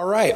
[0.00, 0.34] All right.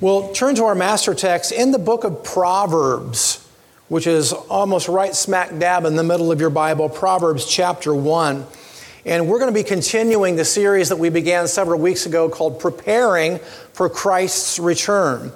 [0.00, 3.48] We'll turn to our master text in the book of Proverbs,
[3.86, 8.44] which is almost right smack dab in the middle of your Bible, Proverbs chapter 1.
[9.06, 12.58] And we're going to be continuing the series that we began several weeks ago called
[12.58, 13.38] Preparing
[13.74, 15.30] for Christ's Return.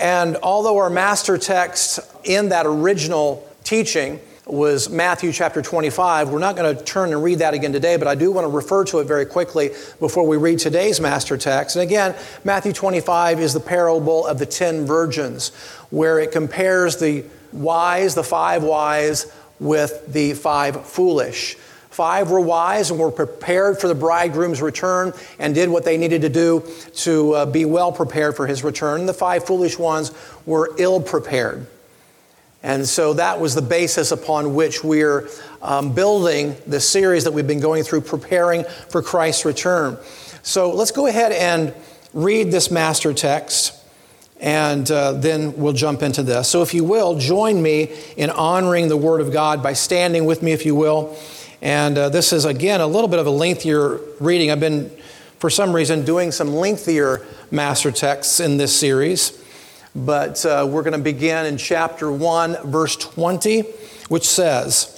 [0.00, 4.18] And although our master text in that original teaching
[4.48, 6.30] was Matthew chapter 25.
[6.30, 8.48] We're not going to turn and read that again today, but I do want to
[8.48, 9.70] refer to it very quickly
[10.00, 11.76] before we read today's master text.
[11.76, 15.54] And again, Matthew 25 is the parable of the ten virgins,
[15.90, 19.30] where it compares the wise, the five wise,
[19.60, 21.56] with the five foolish.
[21.90, 26.22] Five were wise and were prepared for the bridegroom's return and did what they needed
[26.22, 29.06] to do to uh, be well prepared for his return.
[29.06, 30.12] The five foolish ones
[30.46, 31.66] were ill prepared.
[32.62, 35.28] And so that was the basis upon which we're
[35.62, 39.96] um, building the series that we've been going through, preparing for Christ's return.
[40.42, 41.74] So let's go ahead and
[42.12, 43.74] read this master text,
[44.40, 46.48] and uh, then we'll jump into this.
[46.48, 50.42] So, if you will, join me in honoring the Word of God by standing with
[50.42, 51.16] me, if you will.
[51.60, 54.50] And uh, this is, again, a little bit of a lengthier reading.
[54.50, 54.90] I've been,
[55.38, 59.44] for some reason, doing some lengthier master texts in this series.
[59.94, 63.62] But uh, we're going to begin in chapter 1, verse 20,
[64.08, 64.94] which says,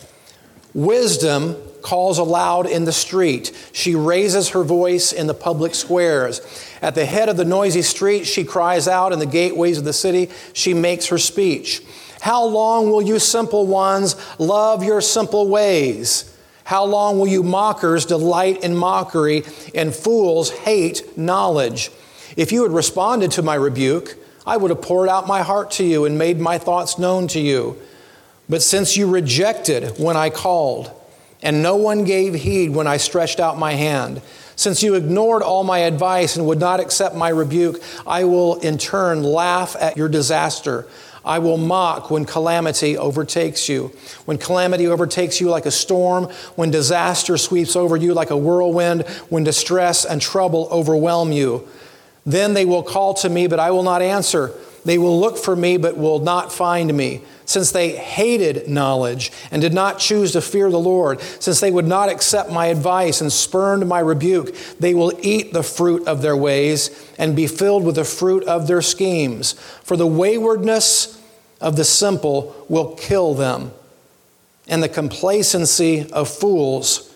[0.74, 3.52] Wisdom calls aloud in the street.
[3.72, 6.40] She raises her voice in the public squares.
[6.82, 9.92] At the head of the noisy street, she cries out in the gateways of the
[9.92, 10.30] city.
[10.52, 11.82] She makes her speech.
[12.20, 16.26] How long will you simple ones love your simple ways?
[16.64, 19.42] How long will you mockers delight in mockery
[19.74, 21.90] and fools hate knowledge?
[22.36, 25.84] If you had responded to my rebuke, I would have poured out my heart to
[25.84, 27.76] you and made my thoughts known to you.
[28.48, 30.90] But since you rejected when I called,
[31.42, 34.20] and no one gave heed when I stretched out my hand,
[34.56, 38.76] since you ignored all my advice and would not accept my rebuke, I will in
[38.76, 40.86] turn laugh at your disaster.
[41.24, 43.92] I will mock when calamity overtakes you.
[44.24, 46.24] When calamity overtakes you like a storm,
[46.56, 51.68] when disaster sweeps over you like a whirlwind, when distress and trouble overwhelm you.
[52.30, 54.52] Then they will call to me, but I will not answer.
[54.84, 57.22] They will look for me, but will not find me.
[57.44, 61.86] Since they hated knowledge and did not choose to fear the Lord, since they would
[61.86, 66.36] not accept my advice and spurned my rebuke, they will eat the fruit of their
[66.36, 69.54] ways and be filled with the fruit of their schemes.
[69.82, 71.20] For the waywardness
[71.60, 73.72] of the simple will kill them,
[74.68, 77.12] and the complacency of fools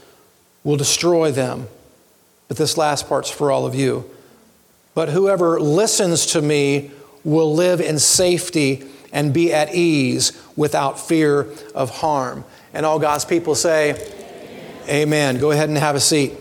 [0.64, 1.68] will destroy them.
[2.48, 4.10] But this last part's for all of you.
[4.94, 6.90] But whoever listens to me
[7.24, 12.44] will live in safety and be at ease without fear of harm.
[12.72, 14.88] And all God's people say, Amen.
[14.88, 15.38] Amen.
[15.38, 16.34] Go ahead and have a seat.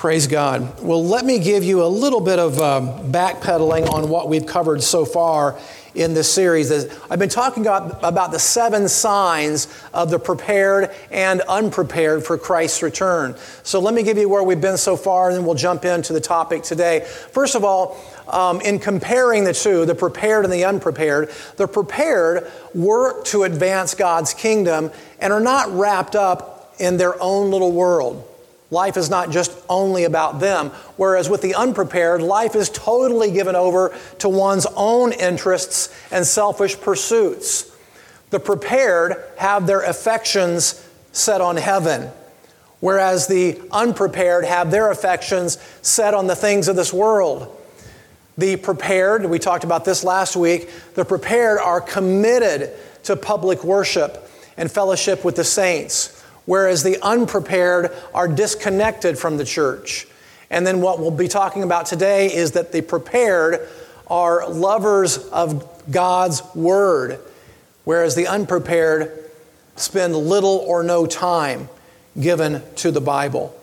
[0.00, 0.80] Praise God.
[0.82, 2.80] Well, let me give you a little bit of uh,
[3.10, 5.58] backpedaling on what we've covered so far
[5.94, 6.70] in this series.
[7.10, 13.34] I've been talking about, the seven signs of the prepared and unprepared for Christ's return.
[13.62, 16.12] So let me give you where we've been so far, and then we'll jump into
[16.12, 17.00] the topic today.
[17.32, 22.50] First of all, um, in comparing the two, the prepared and the unprepared, the prepared
[22.74, 28.26] work to advance God's kingdom and are not wrapped up in their own little world.
[28.70, 30.70] Life is not just only about them.
[30.96, 36.80] Whereas with the unprepared, life is totally given over to one's own interests and selfish
[36.80, 37.76] pursuits.
[38.30, 42.10] The prepared have their affections set on heaven,
[42.78, 47.56] whereas the unprepared have their affections set on the things of this world.
[48.38, 52.70] The prepared, we talked about this last week, the prepared are committed
[53.02, 56.19] to public worship and fellowship with the saints
[56.50, 60.08] whereas the unprepared are disconnected from the church.
[60.50, 63.68] And then what we'll be talking about today is that the prepared
[64.08, 67.20] are lovers of God's word,
[67.84, 69.30] whereas the unprepared
[69.76, 71.68] spend little or no time
[72.20, 73.56] given to the Bible.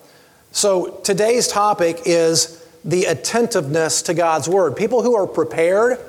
[0.53, 4.77] So today's topic is the attentiveness to God's word.
[4.77, 5.99] People who are prepared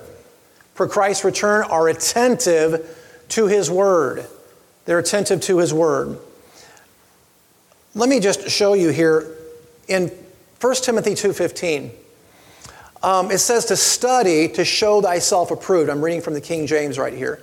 [0.74, 4.24] for Christ's return are attentive to his word.
[4.84, 6.20] They're attentive to his word.
[7.98, 9.26] Let me just show you here
[9.88, 10.06] in
[10.60, 11.90] 1 Timothy 2.15.
[13.02, 15.90] Um, it says to study to show thyself approved.
[15.90, 17.42] I'm reading from the King James right here.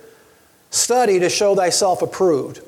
[0.70, 2.62] Study to show thyself approved.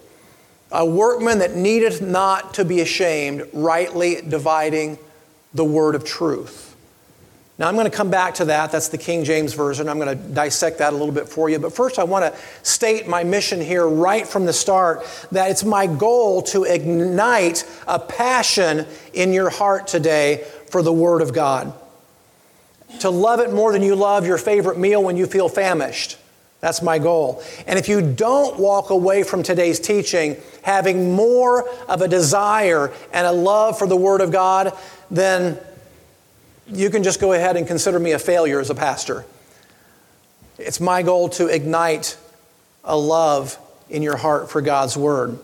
[0.71, 4.99] A workman that needeth not to be ashamed, rightly dividing
[5.55, 6.68] the word of truth.
[7.59, 8.71] Now, I'm going to come back to that.
[8.71, 9.89] That's the King James Version.
[9.89, 11.59] I'm going to dissect that a little bit for you.
[11.59, 15.65] But first, I want to state my mission here right from the start that it's
[15.65, 21.73] my goal to ignite a passion in your heart today for the Word of God.
[23.01, 26.17] to love it more than you love your favorite meal when you feel famished.
[26.61, 27.43] That's my goal.
[27.67, 33.27] And if you don't walk away from today's teaching having more of a desire and
[33.27, 34.77] a love for the Word of God,
[35.11, 35.59] then
[36.69, 39.25] you can just go ahead and consider me a failure as a pastor.
[40.59, 42.17] It's my goal to ignite
[42.85, 45.39] a love in your heart for God's Word.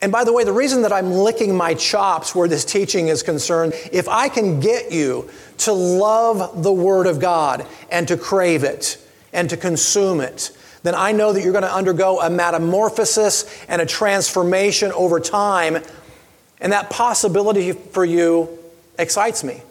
[0.00, 3.22] And by the way, the reason that I'm licking my chops where this teaching is
[3.22, 5.28] concerned, if I can get you
[5.58, 8.96] to love the Word of God and to crave it
[9.32, 13.82] and to consume it, then I know that you're going to undergo a metamorphosis and
[13.82, 15.82] a transformation over time.
[16.60, 18.56] And that possibility for you
[18.98, 19.62] excites me.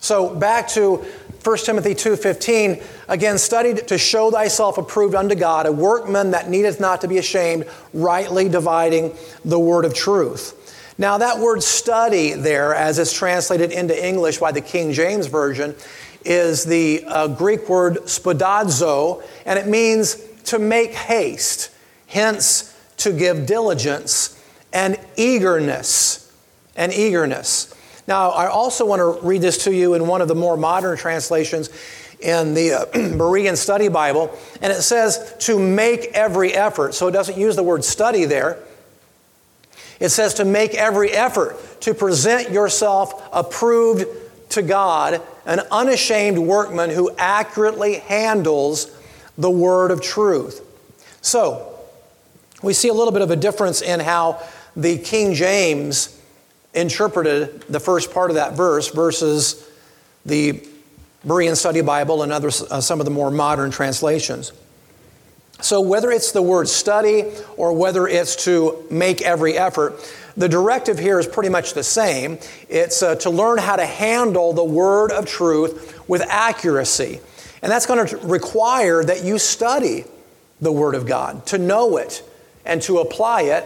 [0.00, 1.04] So back to
[1.42, 6.80] 1 Timothy 2:15 again studied to show thyself approved unto God a workman that needeth
[6.80, 9.14] not to be ashamed rightly dividing
[9.44, 10.54] the word of truth.
[10.98, 15.76] Now that word study there as it's translated into English by the King James version
[16.24, 20.16] is the uh, Greek word spoudazo and it means
[20.46, 21.70] to make haste
[22.08, 26.32] hence to give diligence and eagerness
[26.74, 27.72] and eagerness.
[28.06, 30.96] Now, I also want to read this to you in one of the more modern
[30.96, 31.70] translations
[32.20, 36.94] in the uh, Berean Study Bible, and it says to make every effort.
[36.94, 38.58] So it doesn't use the word study there.
[39.98, 44.06] It says to make every effort to present yourself approved
[44.50, 48.90] to God, an unashamed workman who accurately handles
[49.36, 50.62] the word of truth.
[51.20, 51.72] So,
[52.62, 54.42] we see a little bit of a difference in how
[54.76, 56.15] the King James
[56.76, 59.68] interpreted the first part of that verse versus
[60.24, 60.62] the
[61.26, 64.52] Berean Study Bible and other, uh, some of the more modern translations.
[65.60, 69.94] So, whether it's the word study or whether it's to make every effort,
[70.36, 72.38] the directive here is pretty much the same.
[72.68, 77.20] It's uh, to learn how to handle the word of truth with accuracy.
[77.62, 80.04] And that's going to require that you study
[80.60, 82.22] the word of God, to know it
[82.66, 83.64] and to apply it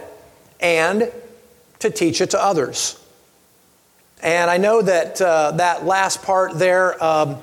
[0.61, 1.11] and
[1.79, 3.00] to teach it to others.
[4.21, 7.37] And I know that uh, that last part there, um,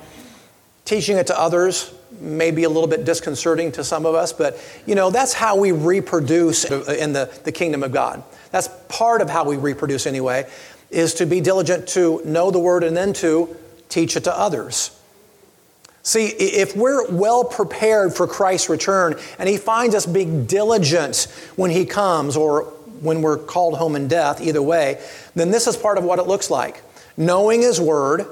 [0.85, 4.59] teaching it to others, may be a little bit disconcerting to some of us, but
[4.85, 8.23] you know, that's how we reproduce in the, the kingdom of God.
[8.51, 10.49] That's part of how we reproduce anyway,
[10.89, 13.55] is to be diligent to know the word and then to
[13.89, 14.95] teach it to others.
[16.01, 21.71] See, if we're well prepared for Christ's return and He finds us being diligent when
[21.71, 25.01] He comes or when we're called home in death, either way,
[25.35, 26.81] then this is part of what it looks like.
[27.17, 28.25] Knowing His Word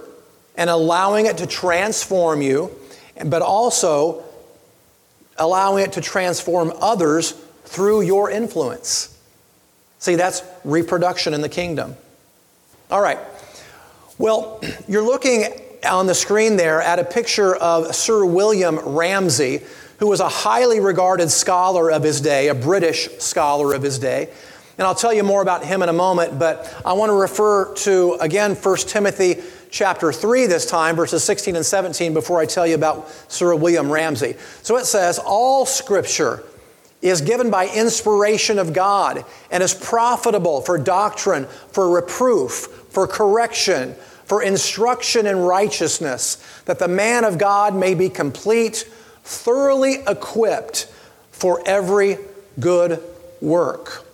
[0.56, 2.72] and allowing it to transform you,
[3.25, 4.24] but also
[5.38, 7.34] allowing it to transform others
[7.66, 9.18] through your influence.
[10.00, 11.96] See, that's reproduction in the kingdom.
[12.90, 13.19] All right.
[14.18, 15.46] Well, you're looking
[15.88, 19.62] on the screen there at a picture of Sir William Ramsay,
[20.00, 24.30] who was a highly regarded scholar of his day, a British scholar of his day.
[24.78, 27.74] And I'll tell you more about him in a moment, but I want to refer
[27.76, 29.38] to, again, 1 Timothy
[29.72, 33.92] chapter 3 this time, verses 16 and 17, before I tell you about Sir William
[33.92, 34.36] Ramsay.
[34.62, 36.44] So it says, All scripture
[37.02, 43.96] is given by inspiration of God and is profitable for doctrine, for reproof, for correction,
[44.26, 46.36] for instruction in righteousness,
[46.66, 48.88] that the man of God may be complete,
[49.24, 50.92] thoroughly equipped
[51.31, 52.18] for every
[52.60, 53.02] good
[53.42, 54.06] work.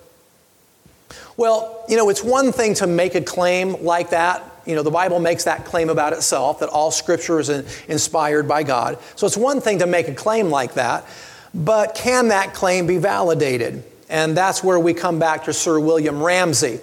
[1.35, 4.43] Well, you know, it's one thing to make a claim like that.
[4.65, 7.49] You know, the Bible makes that claim about itself that all scripture is
[7.87, 8.97] inspired by God.
[9.15, 11.05] So it's one thing to make a claim like that,
[11.53, 13.83] but can that claim be validated?
[14.09, 16.79] And that's where we come back to Sir William Ramsay,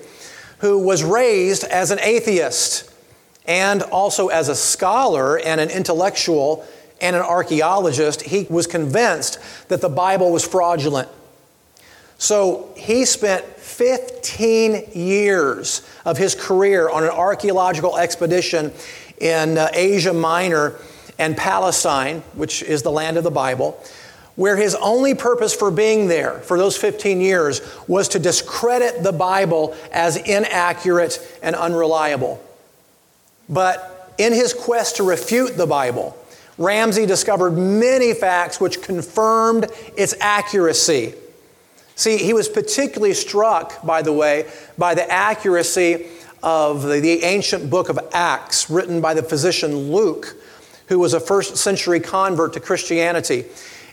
[0.58, 2.92] who was raised as an atheist
[3.46, 6.66] and also as a scholar and an intellectual
[7.00, 8.22] and an archaeologist.
[8.22, 9.38] He was convinced
[9.68, 11.08] that the Bible was fraudulent.
[12.18, 13.44] So he spent
[13.80, 18.70] 15 years of his career on an archaeological expedition
[19.22, 20.76] in uh, Asia Minor
[21.18, 23.82] and Palestine, which is the land of the Bible,
[24.36, 29.12] where his only purpose for being there for those 15 years was to discredit the
[29.12, 32.38] Bible as inaccurate and unreliable.
[33.48, 36.14] But in his quest to refute the Bible,
[36.58, 41.14] Ramsay discovered many facts which confirmed its accuracy.
[42.00, 46.06] See, he was particularly struck, by the way, by the accuracy
[46.42, 50.34] of the, the, ancient book of Acts written by the physician Luke,
[50.88, 53.44] who was a first century convert to Christianity.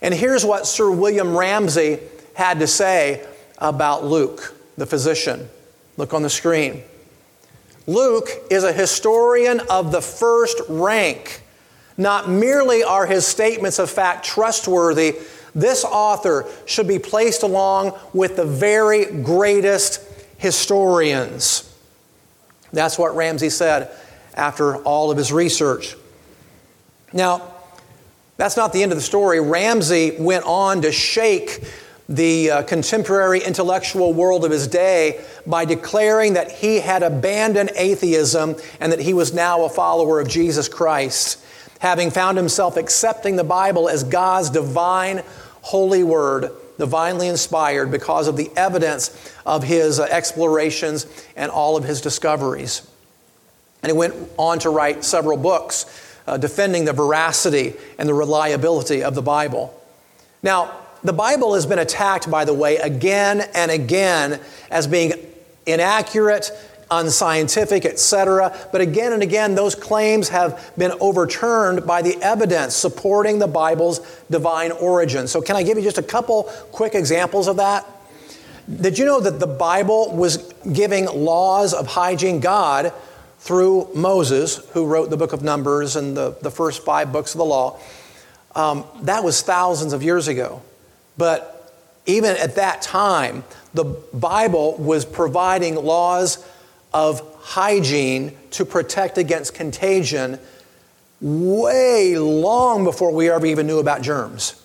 [0.01, 1.99] And here's what Sir William Ramsay
[2.33, 5.49] had to say about Luke, the physician.
[5.97, 6.83] Look on the screen.
[7.87, 11.41] Luke is a historian of the first rank.
[11.97, 15.17] Not merely are his statements of fact trustworthy,
[15.55, 20.01] this author should be placed along with the very greatest
[20.37, 21.63] historians.
[22.71, 23.91] That's what Ramsay said
[24.35, 25.95] after all of his research.
[27.13, 27.53] Now,
[28.37, 29.39] that's not the end of the story.
[29.39, 31.63] Ramsay went on to shake
[32.09, 38.55] the uh, contemporary intellectual world of his day by declaring that he had abandoned atheism
[38.79, 41.43] and that he was now a follower of Jesus Christ,
[41.79, 45.23] having found himself accepting the Bible as God's divine,
[45.61, 51.05] holy word, divinely inspired because of the evidence of his uh, explorations
[51.35, 52.87] and all of his discoveries.
[53.81, 55.85] And he went on to write several books
[56.27, 59.73] uh, defending the veracity and the reliability of the Bible.
[60.43, 65.13] Now, the Bible has been attacked, by the way, again and again as being
[65.65, 66.51] inaccurate,
[66.89, 68.55] unscientific, etc.
[68.71, 73.99] But again and again, those claims have been overturned by the evidence supporting the Bible's
[74.29, 75.27] divine origin.
[75.27, 77.85] So, can I give you just a couple quick examples of that?
[78.81, 82.41] Did you know that the Bible was giving laws of hygiene?
[82.41, 82.93] God,
[83.39, 87.37] through Moses, who wrote the book of Numbers and the, the first five books of
[87.37, 87.79] the law,
[88.55, 90.61] um, that was thousands of years ago.
[91.17, 91.53] But
[92.05, 96.43] even at that time, the Bible was providing laws
[96.97, 100.39] of hygiene to protect against contagion
[101.21, 104.59] way long before we ever even knew about germs.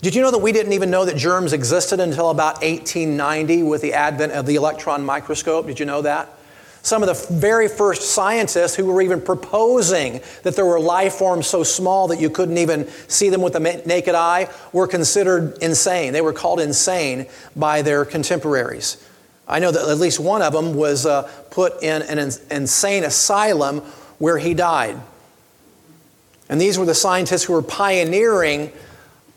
[0.00, 3.82] Did you know that we didn't even know that germs existed until about 1890 with
[3.82, 5.66] the advent of the electron microscope?
[5.66, 6.28] Did you know that?
[6.82, 11.48] Some of the very first scientists who were even proposing that there were life forms
[11.48, 16.12] so small that you couldn't even see them with the naked eye were considered insane.
[16.12, 17.26] They were called insane
[17.56, 19.04] by their contemporaries.
[19.48, 22.18] I know that at least one of them was uh, put in an
[22.50, 23.80] insane asylum
[24.18, 25.00] where he died.
[26.48, 28.72] And these were the scientists who were pioneering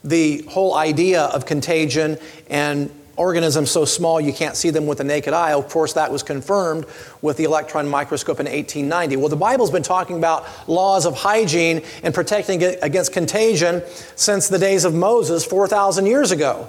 [0.03, 2.17] the whole idea of contagion
[2.49, 5.53] and organisms so small you can't see them with the naked eye.
[5.53, 6.85] Of course, that was confirmed
[7.21, 9.17] with the electron microscope in 1890.
[9.17, 13.83] Well, the Bible's been talking about laws of hygiene and protecting against contagion
[14.15, 16.67] since the days of Moses 4,000 years ago.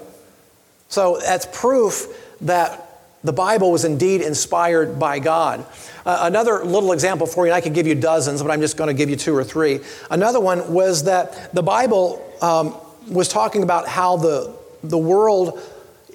[0.89, 2.07] So that's proof
[2.43, 2.82] that
[3.25, 5.65] the Bible was indeed inspired by God.
[6.05, 8.77] Uh, another little example for you, and I could give you dozens, but I'm just
[8.77, 9.81] going to give you two or three.
[10.11, 12.75] Another one was that the Bible um,
[13.09, 15.61] was talking about how the, the world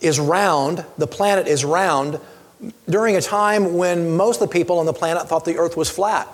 [0.02, 2.20] is round, the planet is round,
[2.90, 5.90] during a time when most of the people on the planet thought the earth was
[5.90, 6.28] flat.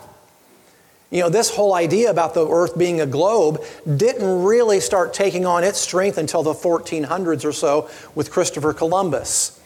[1.11, 3.63] You know, this whole idea about the earth being a globe
[3.97, 9.59] didn't really start taking on its strength until the 1400s or so with Christopher Columbus.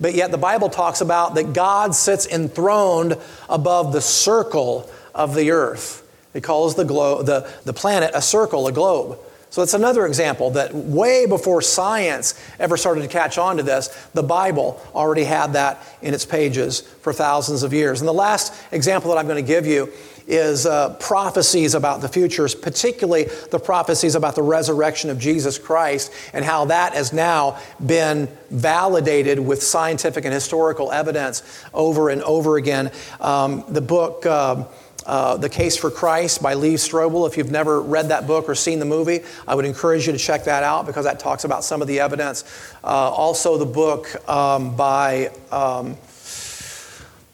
[0.00, 3.16] But yet the Bible talks about that God sits enthroned
[3.48, 6.06] above the circle of the earth.
[6.32, 9.18] It calls the, glo- the, the planet a circle, a globe.
[9.50, 13.88] So that's another example that way before science ever started to catch on to this,
[14.14, 18.00] the Bible already had that in its pages for thousands of years.
[18.00, 19.92] And the last example that I'm going to give you
[20.30, 26.12] is uh, prophecies about the futures, particularly the prophecies about the resurrection of Jesus Christ
[26.32, 31.42] and how that has now been validated with scientific and historical evidence
[31.74, 32.90] over and over again.
[33.20, 34.24] Um, the book.
[34.24, 34.64] Uh,
[35.06, 37.26] uh, the Case for Christ by Lee Strobel.
[37.26, 40.18] If you've never read that book or seen the movie, I would encourage you to
[40.18, 42.44] check that out because that talks about some of the evidence.
[42.84, 45.96] Uh, also, the book um, by, um,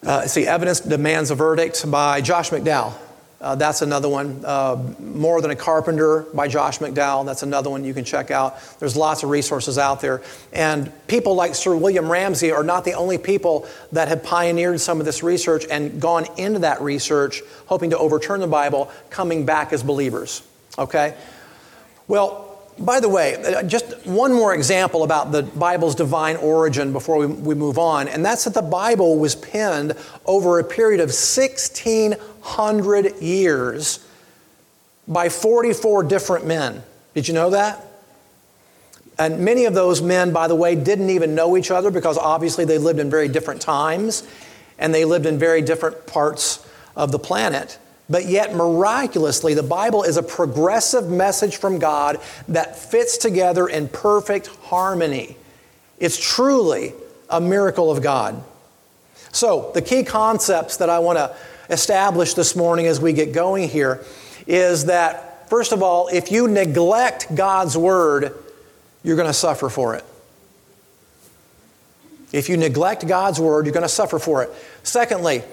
[0.05, 2.93] uh, see, Evidence Demands a Verdict by Josh McDowell.
[3.39, 4.41] Uh, that's another one.
[4.43, 7.25] Uh, More Than a Carpenter by Josh McDowell.
[7.25, 8.57] That's another one you can check out.
[8.79, 10.23] There's lots of resources out there.
[10.53, 14.99] And people like Sir William Ramsay are not the only people that have pioneered some
[14.99, 19.71] of this research and gone into that research hoping to overturn the Bible, coming back
[19.71, 20.41] as believers.
[20.79, 21.15] Okay?
[22.07, 22.46] Well,
[22.79, 27.25] by the way, uh, just one more example about the Bible's divine origin before we,
[27.25, 29.93] we move on, and that's that the Bible was penned
[30.25, 34.05] over a period of 1,600 years
[35.07, 36.83] by 44 different men.
[37.13, 37.83] Did you know that?
[39.19, 42.65] And many of those men, by the way, didn't even know each other because obviously
[42.65, 44.27] they lived in very different times
[44.77, 47.79] and they lived in very different parts of the planet.
[48.09, 53.89] But yet, miraculously, the Bible is a progressive message from God that fits together in
[53.89, 55.35] perfect harmony.
[55.99, 56.93] It's truly
[57.29, 58.41] a miracle of God.
[59.31, 61.35] So, the key concepts that I want to
[61.69, 64.05] establish this morning as we get going here
[64.47, 68.33] is that, first of all, if you neglect God's Word,
[69.03, 70.05] you're going to suffer for it.
[72.31, 74.51] If you neglect God's word, you're going to suffer for it.
[74.83, 75.43] Secondly,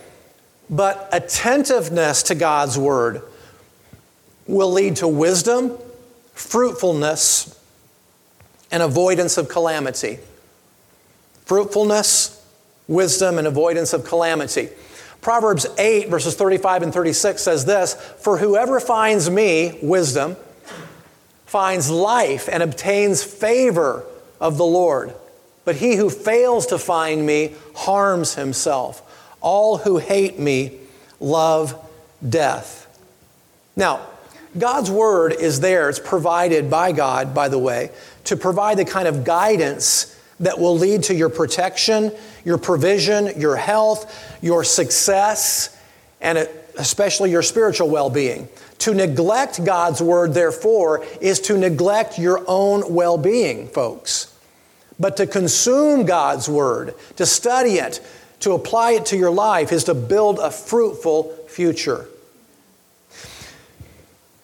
[0.70, 3.22] but attentiveness to God's word
[4.46, 5.78] will lead to wisdom,
[6.34, 7.58] fruitfulness,
[8.70, 10.18] and avoidance of calamity.
[11.44, 12.44] Fruitfulness,
[12.88, 14.68] wisdom, and avoidance of calamity.
[15.20, 20.36] Proverbs 8, verses 35 and 36 says this For whoever finds me, wisdom,
[21.46, 24.04] finds life and obtains favor
[24.40, 25.14] of the Lord.
[25.64, 29.00] But he who fails to find me harms himself.
[29.44, 30.78] All who hate me
[31.20, 31.78] love
[32.26, 32.80] death.
[33.76, 34.06] Now,
[34.56, 37.90] God's word is there, it's provided by God, by the way,
[38.24, 42.10] to provide the kind of guidance that will lead to your protection,
[42.44, 45.76] your provision, your health, your success,
[46.20, 46.48] and
[46.78, 48.48] especially your spiritual well being.
[48.78, 54.34] To neglect God's word, therefore, is to neglect your own well being, folks.
[54.98, 58.00] But to consume God's word, to study it,
[58.44, 62.06] to apply it to your life, is to build a fruitful future.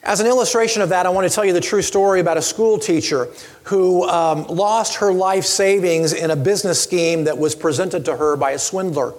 [0.02, 2.42] As an illustration of that, I want to tell you the true story about a
[2.42, 3.28] school teacher
[3.64, 8.36] who um, lost her life savings in a business scheme that was presented to her
[8.36, 9.12] by a swindler.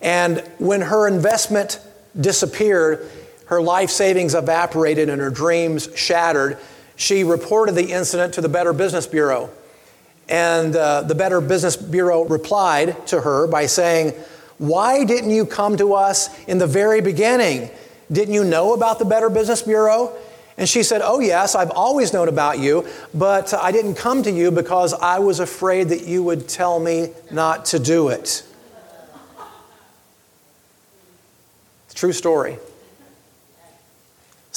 [0.00, 1.80] And when her investment
[2.18, 3.10] disappeared,
[3.46, 6.58] her life savings evaporated and her dreams shattered.
[6.96, 9.50] She reported the incident to the Better Business Bureau.
[10.28, 14.12] And uh, the Better Business Bureau replied to her by saying,
[14.58, 17.70] Why didn't you come to us in the very beginning?
[18.10, 20.12] Didn't you know about the Better Business Bureau?
[20.58, 24.30] And she said, Oh, yes, I've always known about you, but I didn't come to
[24.30, 28.44] you because I was afraid that you would tell me not to do it.
[31.94, 32.58] True story.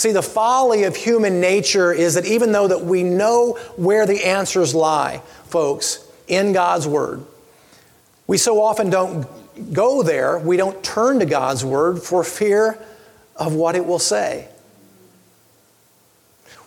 [0.02, 4.26] See, the folly of human nature is that even though that we know where the
[4.26, 7.24] answers lie, folks, in God's Word,
[8.26, 9.28] we so often don't
[9.72, 12.80] go there, we don't turn to God's Word for fear
[13.36, 14.48] of what it will say.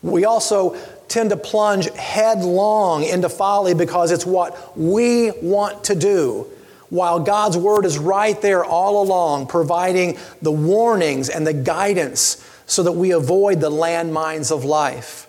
[0.00, 0.76] We also
[1.08, 6.46] tend to plunge headlong into folly because it's what we want to do,
[6.88, 12.82] while God's Word is right there all along, providing the warnings and the guidance so
[12.82, 15.28] that we avoid the landmines of life.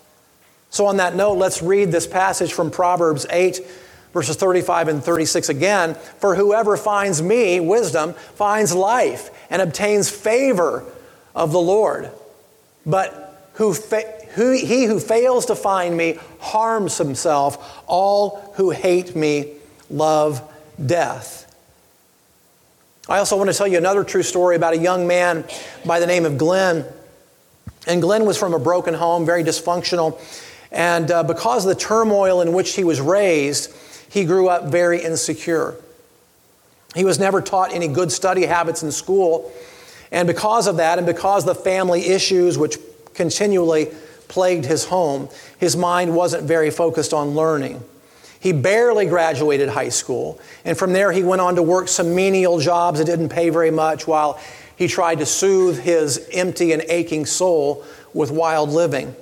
[0.70, 3.62] So, on that note, let's read this passage from Proverbs 8,
[4.14, 5.96] verses 35 and 36 again.
[6.20, 10.84] For whoever finds me, wisdom, finds life and obtains favor
[11.34, 12.12] of the Lord.
[12.86, 17.84] But who, fa- who, he who fails to find me harms himself.
[17.88, 19.54] All who hate me
[19.90, 20.42] love
[20.84, 21.44] death.
[23.08, 25.46] I also want to tell you another true story about a young man
[25.86, 26.86] by the name of Glenn.
[27.86, 30.20] And Glenn was from a broken home, very dysfunctional.
[30.72, 33.74] And uh, because of the turmoil in which he was raised,
[34.10, 35.76] he grew up very insecure.
[36.96, 39.52] He was never taught any good study habits in school.
[40.12, 42.78] And because of that, and because of the family issues which
[43.14, 43.92] continually
[44.28, 47.84] plagued his home, his mind wasn't very focused on learning.
[48.40, 52.60] He barely graduated high school, and from there he went on to work some menial
[52.60, 54.40] jobs that didn't pay very much while
[54.78, 57.84] he tried to soothe his empty and aching soul
[58.14, 59.16] with wild living.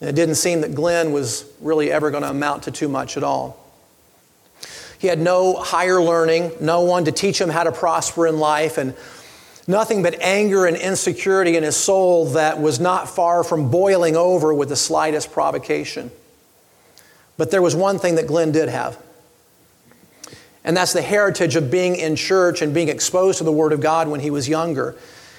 [0.00, 3.16] And it didn't seem that Glenn was really ever going to amount to too much
[3.16, 3.58] at all.
[4.98, 8.78] He had no higher learning, no one to teach him how to prosper in life,
[8.78, 8.94] and
[9.66, 14.54] Nothing but anger and insecurity in his soul that was not far from boiling over
[14.54, 16.12] with the slightest provocation.
[17.36, 18.96] But there was one thing that Glenn did have.
[20.66, 23.80] And that's the heritage of being in church and being exposed to the Word of
[23.80, 24.96] God when he was younger.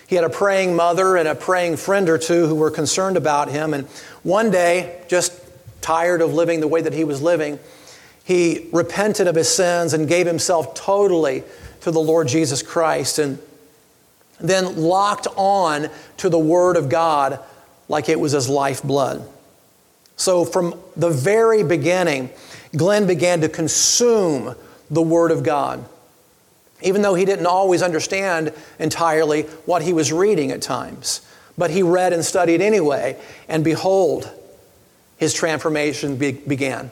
[0.08, 3.52] He had a praying mother and a praying friend or two who were concerned about
[3.52, 3.74] him.
[3.74, 3.88] And
[4.24, 5.38] one day, just
[5.82, 7.60] tired of living the way that he was living,
[8.24, 11.44] he repented of his sins and gave himself totally
[11.82, 13.20] to the Lord Jesus Christ.
[13.20, 13.38] And
[14.40, 17.40] then locked on to the Word of God
[17.90, 19.28] like it was his lifeblood.
[20.16, 22.30] So, from the very beginning,
[22.76, 24.56] Glenn began to consume
[24.90, 25.86] the Word of God,
[26.82, 31.22] even though he didn't always understand entirely what he was reading at times.
[31.58, 34.30] But he read and studied anyway, and behold,
[35.18, 36.92] his transformation be- began.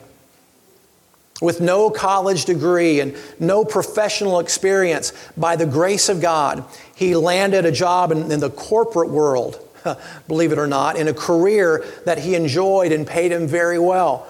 [1.40, 7.66] With no college degree and no professional experience, by the grace of God, he landed
[7.66, 9.60] a job in, in the corporate world,
[10.28, 14.26] believe it or not, in a career that he enjoyed and paid him very well.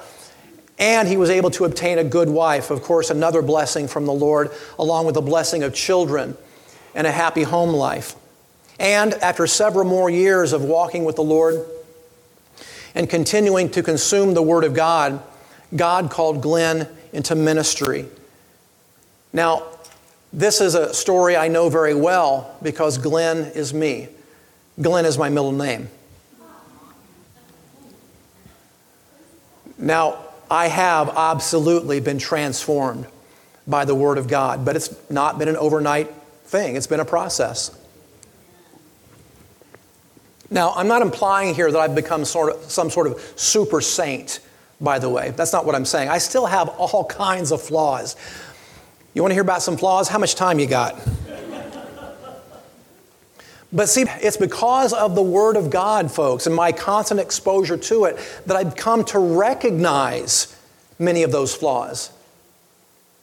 [0.78, 4.12] And he was able to obtain a good wife, of course, another blessing from the
[4.12, 6.36] Lord, along with the blessing of children
[6.94, 8.14] and a happy home life.
[8.78, 11.64] And after several more years of walking with the Lord
[12.94, 15.22] and continuing to consume the Word of God,
[15.74, 18.06] God called Glenn into ministry.
[19.32, 19.62] Now,
[20.32, 24.08] this is a story I know very well because Glenn is me.
[24.80, 25.88] Glenn is my middle name.
[29.78, 33.06] Now, I have absolutely been transformed
[33.66, 36.12] by the Word of God, but it's not been an overnight
[36.44, 37.76] thing, it's been a process.
[40.50, 44.38] Now, I'm not implying here that I've become sort of, some sort of super saint,
[44.80, 45.30] by the way.
[45.30, 46.09] That's not what I'm saying.
[46.09, 48.14] I still have all kinds of flaws.
[49.12, 50.09] You want to hear about some flaws?
[50.09, 51.00] How much time you got?
[53.76, 58.06] But see, it's because of the Word of God, folks, and my constant exposure to
[58.06, 60.58] it that I've come to recognize
[60.98, 62.10] many of those flaws,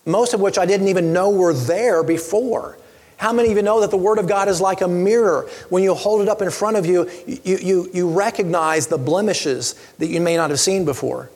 [0.06, 2.78] most of which I didn't even know were there before.
[3.18, 5.50] How many of you know that the Word of God is like a mirror?
[5.70, 9.74] When you hold it up in front of you, you, you, you recognize the blemishes
[9.98, 11.32] that you may not have seen before.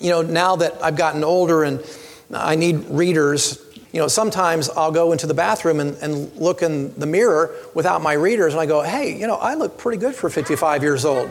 [0.00, 1.84] You know, now that I've gotten older and
[2.32, 3.58] I need readers,
[3.92, 8.00] you know, sometimes I'll go into the bathroom and, and look in the mirror without
[8.00, 11.04] my readers and I go, hey, you know, I look pretty good for 55 years
[11.04, 11.30] old.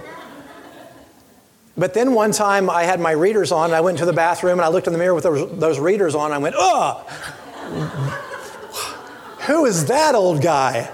[1.75, 4.53] But then one time I had my readers on and I went to the bathroom
[4.53, 7.07] and I looked in the mirror with those, those readers on and I went, ugh!
[9.47, 10.89] Who is that old guy?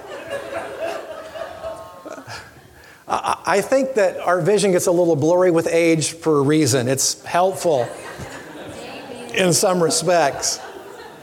[3.10, 6.88] I think that our vision gets a little blurry with age for a reason.
[6.88, 7.88] It's helpful
[9.34, 10.60] in some respects.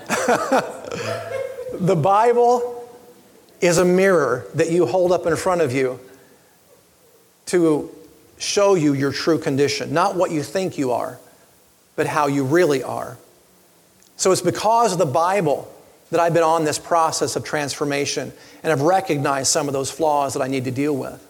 [1.79, 2.89] the Bible
[3.61, 5.99] is a mirror that you hold up in front of you
[7.47, 7.89] to
[8.37, 11.19] show you your true condition, not what you think you are,
[11.95, 13.17] but how you really are.
[14.17, 15.71] So it's because of the Bible
[16.11, 18.31] that I've been on this process of transformation
[18.63, 21.21] and have recognized some of those flaws that I need to deal with.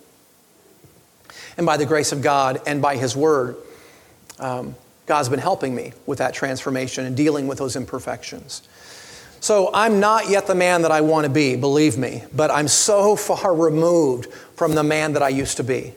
[1.57, 3.55] And by the grace of God and by His Word,
[4.39, 4.75] um,
[5.06, 8.62] God's been helping me with that transformation and dealing with those imperfections.
[9.39, 12.68] So I'm not yet the man that I want to be, believe me, but I'm
[12.68, 15.94] so far removed from the man that I used to be.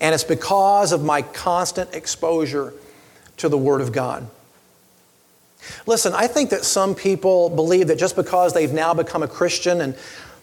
[0.00, 2.72] And it's because of my constant exposure
[3.38, 4.28] to the Word of God.
[5.86, 9.80] Listen, I think that some people believe that just because they've now become a Christian
[9.80, 9.96] and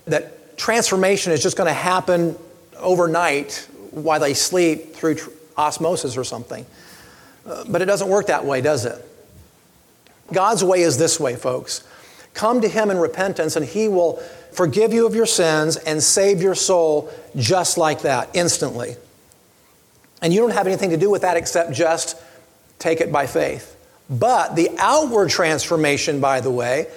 [0.06, 2.38] that transformation is just going to happen
[2.78, 5.18] overnight while they sleep through
[5.58, 6.66] osmosis or something.
[7.46, 9.04] Uh, but it doesn't work that way, does it?
[10.32, 11.84] God's way is this way, folks.
[12.34, 14.22] Come to Him in repentance, and He will
[14.52, 18.96] forgive you of your sins and save your soul just like that, instantly.
[20.22, 22.18] And you don't have anything to do with that except just
[22.78, 23.76] take it by faith.
[24.10, 26.88] But the outward transformation, by the way,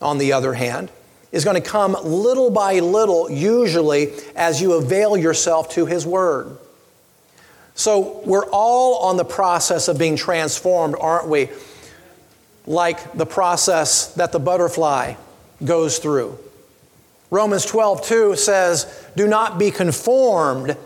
[0.00, 0.90] on the other hand,
[1.30, 6.56] is going to come little by little, usually as you avail yourself to His Word.
[7.78, 11.48] So we're all on the process of being transformed, aren't we?
[12.66, 15.14] Like the process that the butterfly
[15.64, 16.36] goes through.
[17.30, 20.76] Romans 12, 2 says, Do not be conformed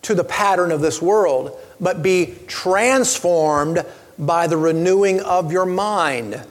[0.00, 3.84] to the pattern of this world, but be transformed
[4.18, 6.42] by the renewing of your mind.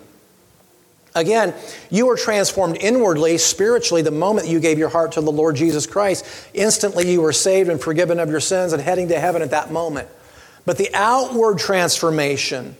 [1.19, 1.53] Again,
[1.89, 5.85] you were transformed inwardly, spiritually, the moment you gave your heart to the Lord Jesus
[5.85, 6.25] Christ.
[6.53, 9.69] Instantly, you were saved and forgiven of your sins and heading to heaven at that
[9.69, 10.07] moment.
[10.65, 12.77] But the outward transformation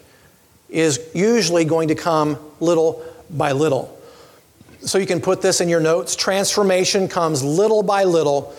[0.70, 4.00] is usually going to come little by little.
[4.82, 6.16] So you can put this in your notes.
[6.16, 8.56] Transformation comes little by little,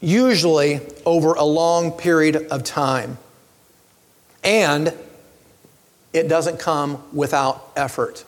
[0.00, 3.18] usually over a long period of time.
[4.42, 4.94] And
[6.14, 8.24] it doesn't come without effort.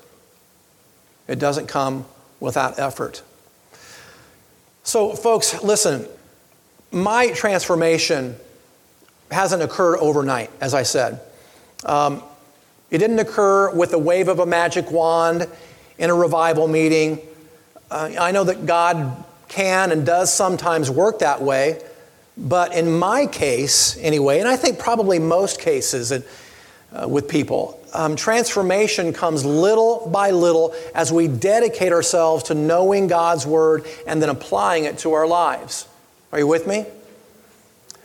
[1.29, 2.05] It doesn't come
[2.41, 3.23] without effort.
[4.83, 6.07] So, folks, listen,
[6.93, 8.37] my transformation
[9.31, 11.21] hasn't occurred overnight, as I said.
[11.85, 12.23] Um,
[12.91, 15.49] it didn't occur with a wave of a magic wand
[15.99, 17.19] in a revival meeting.
[17.91, 21.83] Uh, I know that God can and does sometimes work that way,
[22.37, 26.25] but in my case, anyway, and I think probably most cases, and
[26.95, 27.81] uh, with people.
[27.93, 34.21] Um, transformation comes little by little as we dedicate ourselves to knowing God's Word and
[34.23, 35.87] then applying it to our lives.
[36.33, 36.87] Are you with me?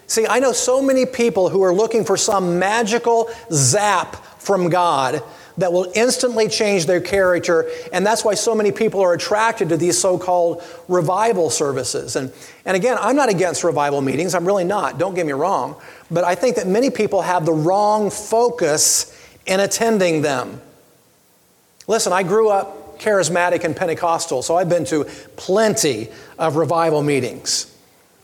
[0.07, 5.23] See, I know so many people who are looking for some magical zap from God
[5.59, 7.69] that will instantly change their character.
[7.91, 12.15] And that's why so many people are attracted to these so called revival services.
[12.15, 12.31] And,
[12.65, 15.75] and again, I'm not against revival meetings, I'm really not, don't get me wrong.
[16.09, 20.61] But I think that many people have the wrong focus in attending them.
[21.87, 27.75] Listen, I grew up charismatic and Pentecostal, so I've been to plenty of revival meetings,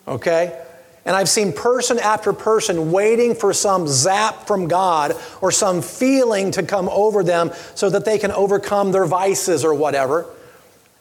[0.08, 0.65] okay?
[1.06, 6.50] And I've seen person after person waiting for some zap from God or some feeling
[6.52, 10.26] to come over them so that they can overcome their vices or whatever.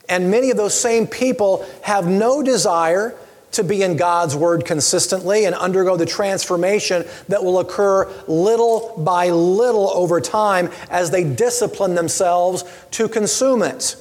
[0.08, 3.16] And many of those same people have no desire
[3.52, 9.30] to be in God's Word consistently and undergo the transformation that will occur little by
[9.30, 13.96] little over time as they discipline themselves to consume it.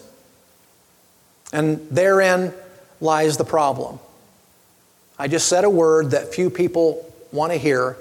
[1.53, 2.53] And therein
[2.99, 3.99] lies the problem.
[5.17, 7.97] I just said a word that few people want to hear,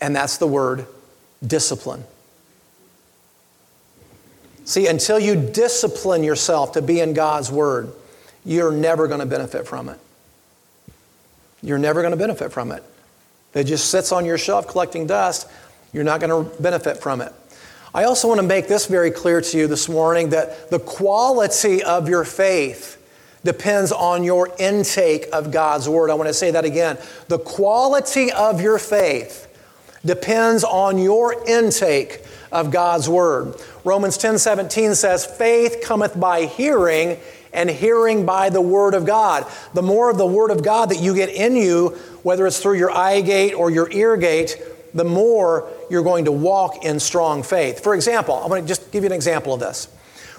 [0.00, 0.86] and that's the word
[1.46, 2.04] discipline.
[4.64, 7.92] See, until you discipline yourself to be in God's Word,
[8.44, 9.98] you're never going to benefit from it.
[11.62, 12.82] You're never going to benefit from it.
[13.54, 15.48] It just sits on your shelf collecting dust,
[15.92, 17.32] you're not going to benefit from it.
[17.94, 21.82] I also want to make this very clear to you this morning that the quality
[21.82, 22.96] of your faith
[23.44, 26.10] depends on your intake of God's Word.
[26.10, 26.98] I want to say that again.
[27.28, 29.48] The quality of your faith
[30.04, 33.54] depends on your intake of God's Word.
[33.84, 37.18] Romans 10 17 says, Faith cometh by hearing,
[37.52, 39.46] and hearing by the Word of God.
[39.74, 41.88] The more of the Word of God that you get in you,
[42.22, 44.56] whether it's through your eye gate or your ear gate,
[44.94, 47.82] the more you're going to walk in strong faith.
[47.82, 49.88] For example, I want to just give you an example of this.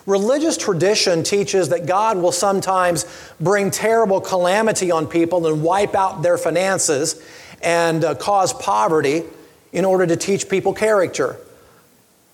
[0.06, 3.06] Religious tradition teaches that God will sometimes
[3.40, 7.24] bring terrible calamity on people and wipe out their finances
[7.62, 9.24] and uh, cause poverty
[9.72, 11.38] in order to teach people character.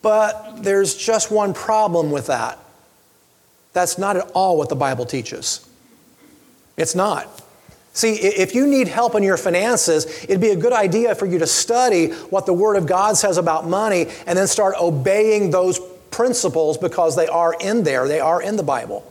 [0.02, 2.58] But there's just one problem with that.
[3.74, 5.68] That's not at all what the Bible teaches.
[6.76, 7.28] It's not.
[7.94, 11.40] See, if you need help in your finances, it'd be a good idea for you
[11.40, 15.80] to study what the Word of God says about money and then start obeying those
[16.12, 19.10] principles because they are in there, they are in the Bible.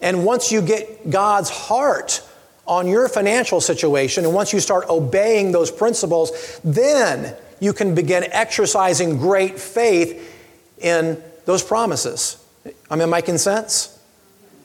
[0.00, 2.22] And once you get God's heart
[2.66, 8.24] on your financial situation, and once you start obeying those principles, then you can begin
[8.30, 10.36] exercising great faith
[10.78, 12.42] in those promises.
[12.90, 13.98] I mean, making sense?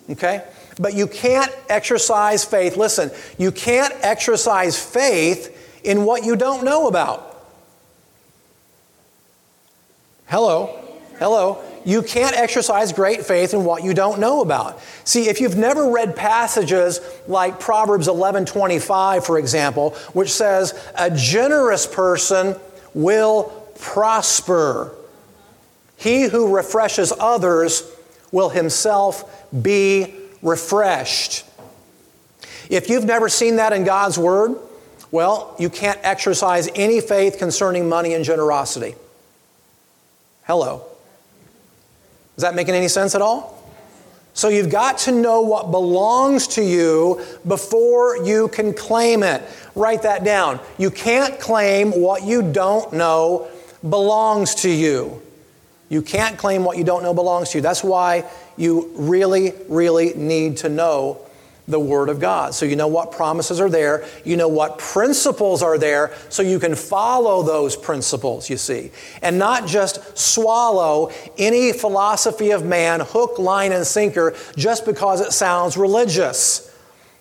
[0.09, 0.43] Okay?
[0.79, 2.77] But you can't exercise faith.
[2.77, 7.31] Listen, you can't exercise faith in what you don't know about.
[10.27, 10.84] Hello?
[11.19, 11.61] Hello.
[11.85, 14.81] You can't exercise great faith in what you don't know about.
[15.03, 21.85] See, if you've never read passages like Proverbs 11:25 for example, which says a generous
[21.85, 22.55] person
[22.93, 23.43] will
[23.79, 24.93] prosper.
[25.95, 27.83] He who refreshes others
[28.31, 29.23] will himself
[29.61, 31.45] be refreshed.
[32.69, 34.55] If you've never seen that in God's Word,
[35.11, 38.95] well, you can't exercise any faith concerning money and generosity.
[40.43, 40.85] Hello.
[42.37, 43.55] Is that making any sense at all?
[44.33, 49.41] So you've got to know what belongs to you before you can claim it.
[49.75, 50.59] Write that down.
[50.77, 53.47] You can't claim what you don't know
[53.81, 55.21] belongs to you.
[55.87, 57.61] You can't claim what you don't know belongs to you.
[57.61, 58.25] That's why
[58.57, 61.24] you really, really need to know
[61.67, 62.53] the Word of God.
[62.53, 66.59] So you know what promises are there, you know what principles are there, so you
[66.59, 68.91] can follow those principles, you see.
[69.21, 75.31] And not just swallow any philosophy of man, hook, line, and sinker, just because it
[75.31, 76.71] sounds religious.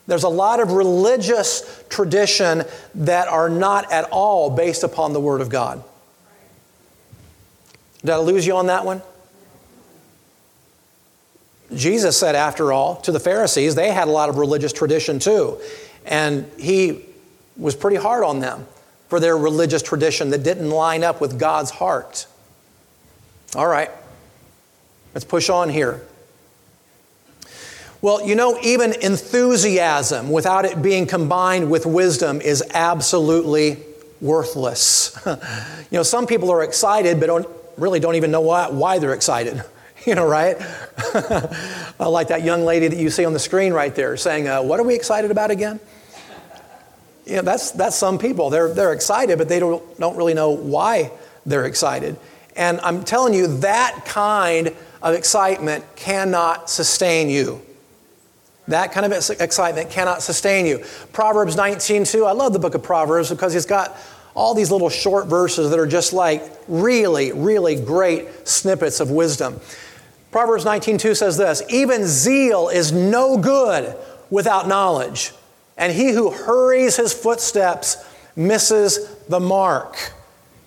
[0.06, 2.64] There's a lot of religious tradition
[2.96, 5.82] that are not at all based upon the Word of God.
[8.02, 9.00] Did I lose you on that one?
[11.76, 15.58] Jesus said, after all, to the Pharisees, they had a lot of religious tradition too.
[16.04, 17.04] And he
[17.56, 18.66] was pretty hard on them
[19.08, 22.26] for their religious tradition that didn't line up with God's heart.
[23.54, 23.90] All right,
[25.14, 26.02] let's push on here.
[28.02, 33.78] Well, you know, even enthusiasm without it being combined with wisdom is absolutely
[34.20, 35.18] worthless.
[35.26, 35.36] you
[35.92, 39.62] know, some people are excited but don't, really don't even know why, why they're excited.
[40.06, 40.56] you know, right?
[41.98, 44.78] like that young lady that you see on the screen right there saying, uh, What
[44.80, 45.80] are we excited about again?
[47.26, 48.50] You know, that's, that's some people.
[48.50, 51.10] They're, they're excited, but they don't, don't really know why
[51.46, 52.16] they're excited.
[52.54, 57.62] And I'm telling you, that kind of excitement cannot sustain you.
[58.68, 60.84] That kind of excitement cannot sustain you.
[61.12, 62.26] Proverbs 19:2.
[62.26, 63.96] I love the book of Proverbs because it's got
[64.34, 69.60] all these little short verses that are just like really, really great snippets of wisdom.
[70.34, 73.94] Proverbs 19:2 says this, even zeal is no good
[74.30, 75.30] without knowledge,
[75.76, 77.98] and he who hurries his footsteps
[78.34, 80.12] misses the mark.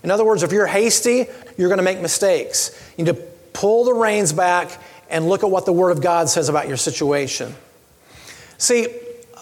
[0.03, 1.25] In other words, if you're hasty,
[1.57, 2.81] you're going to make mistakes.
[2.95, 6.29] You need to pull the reins back and look at what the Word of God
[6.29, 7.53] says about your situation.
[8.57, 8.87] See,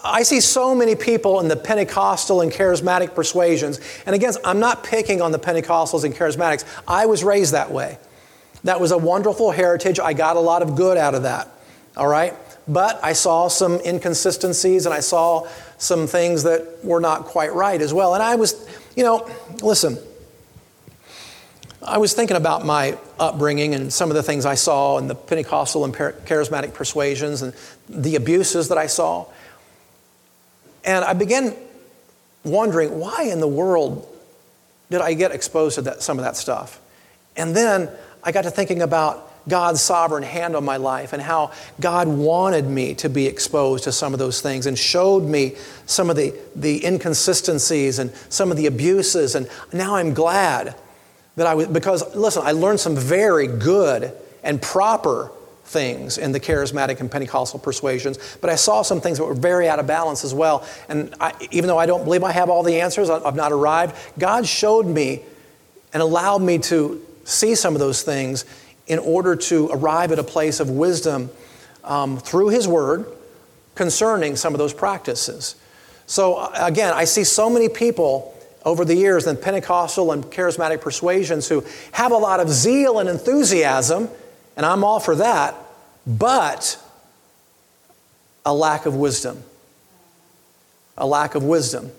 [0.02, 3.78] I see so many people in the Pentecostal and charismatic persuasions.
[4.06, 6.64] And again, I'm not picking on the Pentecostals and charismatics.
[6.88, 7.98] I was raised that way.
[8.66, 10.00] That was a wonderful heritage.
[10.00, 11.48] I got a lot of good out of that.
[11.96, 12.34] All right?
[12.66, 15.46] But I saw some inconsistencies and I saw
[15.78, 18.14] some things that were not quite right as well.
[18.14, 19.30] And I was, you know,
[19.62, 19.98] listen,
[21.80, 25.14] I was thinking about my upbringing and some of the things I saw in the
[25.14, 27.54] Pentecostal and charismatic persuasions and
[27.88, 29.26] the abuses that I saw.
[30.84, 31.54] And I began
[32.42, 34.08] wondering why in the world
[34.90, 36.80] did I get exposed to that, some of that stuff?
[37.36, 37.90] And then
[38.26, 42.66] I got to thinking about God's sovereign hand on my life and how God wanted
[42.66, 45.54] me to be exposed to some of those things and showed me
[45.86, 49.36] some of the, the inconsistencies and some of the abuses.
[49.36, 50.74] And now I'm glad
[51.36, 54.12] that I was, because listen, I learned some very good
[54.42, 55.30] and proper
[55.64, 59.68] things in the charismatic and Pentecostal persuasions, but I saw some things that were very
[59.68, 60.66] out of balance as well.
[60.88, 63.94] And I, even though I don't believe I have all the answers, I've not arrived,
[64.18, 65.22] God showed me
[65.92, 68.44] and allowed me to see some of those things
[68.86, 71.30] in order to arrive at a place of wisdom
[71.84, 73.06] um, through His Word
[73.74, 75.56] concerning some of those practices.
[76.06, 78.32] So, again, I see so many people
[78.64, 83.08] over the years in Pentecostal and charismatic persuasions who have a lot of zeal and
[83.08, 84.08] enthusiasm,
[84.56, 85.54] and I'm all for that,
[86.06, 86.80] but
[88.44, 89.42] a lack of wisdom.
[90.96, 91.90] A lack of wisdom.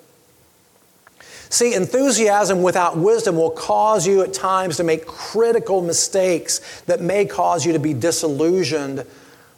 [1.50, 7.26] See, enthusiasm without wisdom will cause you at times to make critical mistakes that may
[7.26, 9.06] cause you to be disillusioned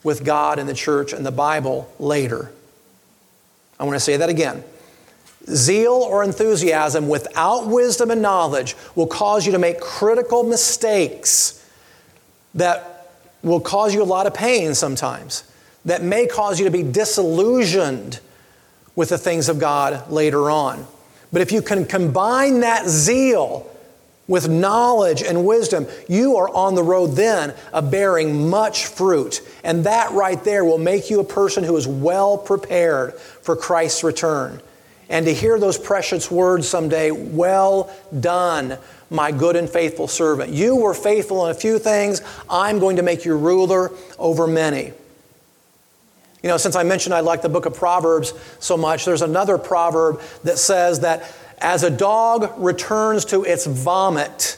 [0.03, 2.51] with God and the church and the Bible later.
[3.79, 4.63] I want to say that again.
[5.47, 11.55] Zeal or enthusiasm without wisdom and knowledge will cause you to make critical mistakes
[12.53, 15.43] that will cause you a lot of pain sometimes,
[15.85, 18.19] that may cause you to be disillusioned
[18.95, 20.85] with the things of God later on.
[21.31, 23.69] But if you can combine that zeal
[24.27, 29.41] with knowledge and wisdom, you are on the road then of bearing much fruit.
[29.63, 34.03] And that right there will make you a person who is well prepared for Christ's
[34.03, 34.61] return.
[35.09, 38.77] And to hear those precious words someday, well done,
[39.09, 40.53] my good and faithful servant.
[40.53, 44.93] You were faithful in a few things, I'm going to make you ruler over many.
[46.41, 49.57] You know, since I mentioned I like the book of Proverbs so much, there's another
[49.57, 54.57] proverb that says that as a dog returns to its vomit,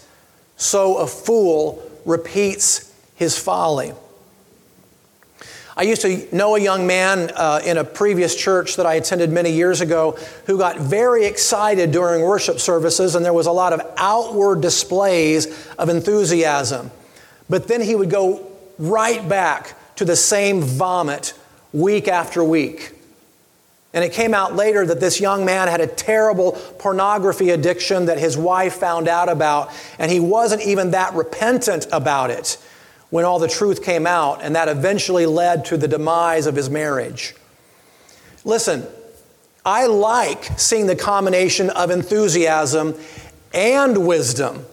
[0.58, 3.94] so a fool repeats his folly.
[5.76, 9.32] I used to know a young man uh, in a previous church that I attended
[9.32, 13.74] many years ago who got very excited during worship services, and there was a lot
[13.74, 16.91] of outward displays of enthusiasm.
[17.50, 21.34] But then he would go right back to the same vomit
[21.73, 22.93] week after week.
[23.93, 28.19] And it came out later that this young man had a terrible pornography addiction that
[28.19, 32.57] his wife found out about, and he wasn't even that repentant about it
[33.10, 36.69] when all the truth came out, and that eventually led to the demise of his
[36.69, 37.36] marriage.
[38.45, 38.88] Listen,
[39.65, 42.95] I like seeing the combination of enthusiasm
[43.53, 44.65] and wisdom,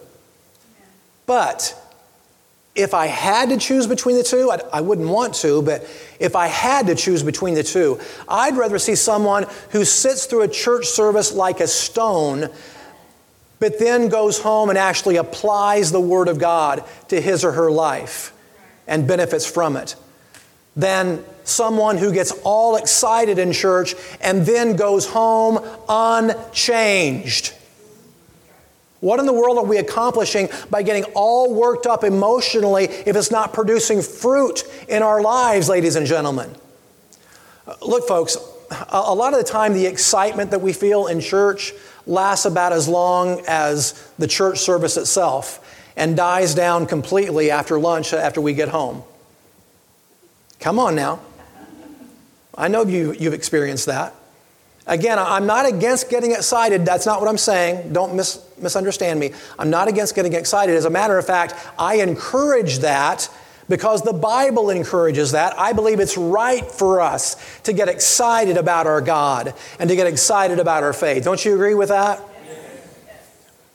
[1.25, 1.78] but
[2.75, 5.87] if I had to choose between the two, I'd, I would not want to, but
[6.19, 10.43] if I had to choose between the two, I'd rather see someone who sits through
[10.43, 12.49] a church service like a stone,
[13.59, 17.71] but then goes home and actually applies the Word of God to his or her
[17.71, 18.33] life
[18.87, 19.95] and benefits from it,
[20.75, 27.53] than someone who gets all excited in church and then goes home unchanged.
[29.01, 33.31] What in the world are we accomplishing by getting all worked up emotionally if it's
[33.31, 36.53] not producing fruit in our lives, ladies and gentlemen?
[37.65, 38.37] Uh, look, folks,
[38.89, 41.73] a lot of the time the excitement that we feel in church
[42.05, 48.13] lasts about as long as the church service itself and dies down completely after lunch
[48.13, 49.03] after we get home.
[50.59, 51.19] Come on now.
[52.57, 54.13] I know you, you've experienced that.
[54.89, 56.83] Again, I'm not against getting excited.
[56.83, 57.93] That's not what I'm saying.
[57.93, 59.33] Don't mis- misunderstand me.
[59.59, 60.75] I'm not against getting excited.
[60.75, 63.29] As a matter of fact, I encourage that
[63.69, 65.57] because the Bible encourages that.
[65.59, 70.07] I believe it's right for us to get excited about our God and to get
[70.07, 71.23] excited about our faith.
[71.23, 72.19] Don't you agree with that?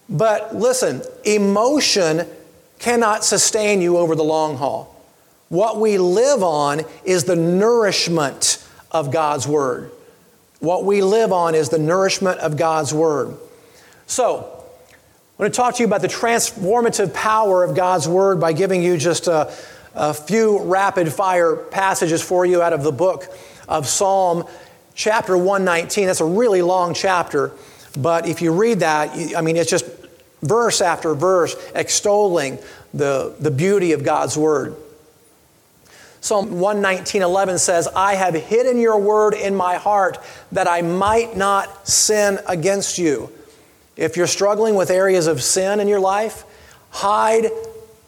[0.08, 2.26] But listen, emotion
[2.80, 5.00] cannot sustain you over the long haul.
[5.48, 9.92] What we live on is the nourishment of God's Word.
[10.60, 13.36] What we live on is the nourishment of God's Word.
[14.06, 14.50] So,
[14.90, 18.82] I'm going to talk to you about the transformative power of God's Word by giving
[18.82, 19.52] you just a,
[19.94, 23.26] a few rapid fire passages for you out of the book
[23.68, 24.44] of Psalm
[24.94, 27.52] chapter 119, that's a really long chapter,
[27.98, 29.86] but if you read that, I mean, it's just
[30.42, 32.58] verse after verse extolling
[32.92, 34.76] the, the beauty of God's Word.
[36.24, 40.16] Psalm 119:11 says, "I have hidden your word in my heart
[40.52, 43.28] that I might not sin against you."
[43.94, 46.44] If you're struggling with areas of sin in your life,
[46.88, 47.50] hide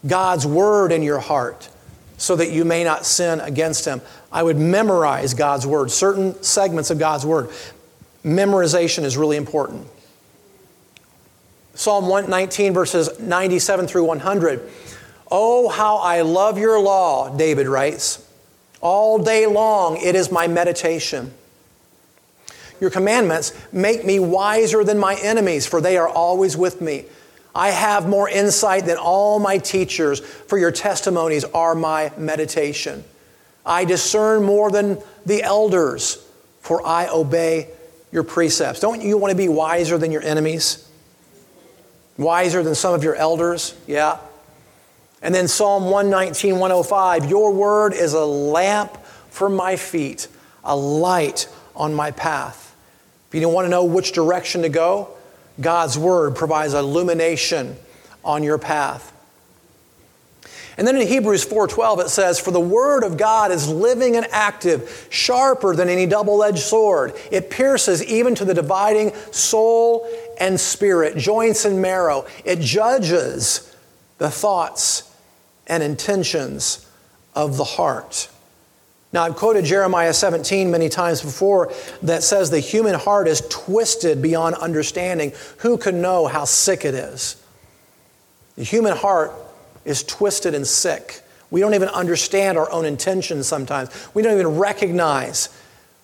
[0.07, 1.69] God's word in your heart
[2.17, 4.01] so that you may not sin against him.
[4.33, 7.51] I would memorize God's word, certain segments of God's word.
[8.25, 9.89] Memorization is really important.
[11.75, 14.63] Psalm 119, verses 97 through 100.
[15.31, 18.23] Oh, how I love your law, David writes.
[18.81, 21.33] All day long it is my meditation.
[22.81, 27.07] Your commandments make me wiser than my enemies, for they are always with me.
[27.55, 33.03] I have more insight than all my teachers, for your testimonies are my meditation.
[33.65, 36.23] I discern more than the elders,
[36.61, 37.69] for I obey
[38.13, 38.81] your precepts.
[38.81, 40.87] Don't you want to be wiser than your enemies?
[42.19, 43.75] Wiser than some of your elders?
[43.87, 44.19] Yeah.
[45.23, 48.97] And then Psalm 119, 105 Your word is a lamp
[49.31, 50.29] for my feet,
[50.65, 52.75] a light on my path.
[53.29, 55.09] If you don't want to know which direction to go,
[55.61, 57.77] God's word provides illumination
[58.25, 59.13] on your path.
[60.79, 64.27] And then in Hebrews 4:12 it says for the word of God is living and
[64.31, 67.15] active, sharper than any double-edged sword.
[67.31, 70.07] It pierces even to the dividing soul
[70.39, 72.27] and spirit, joints and marrow.
[72.45, 73.66] It judges
[74.19, 75.13] the thoughts
[75.67, 76.89] and intentions
[77.35, 78.29] of the heart.
[79.13, 84.21] Now, I've quoted Jeremiah 17 many times before that says the human heart is twisted
[84.21, 85.33] beyond understanding.
[85.59, 87.43] Who can know how sick it is?
[88.57, 89.33] The human heart
[89.85, 91.23] is twisted and sick.
[91.51, 93.91] We don't even understand our own intentions sometimes.
[94.13, 95.49] We don't even recognize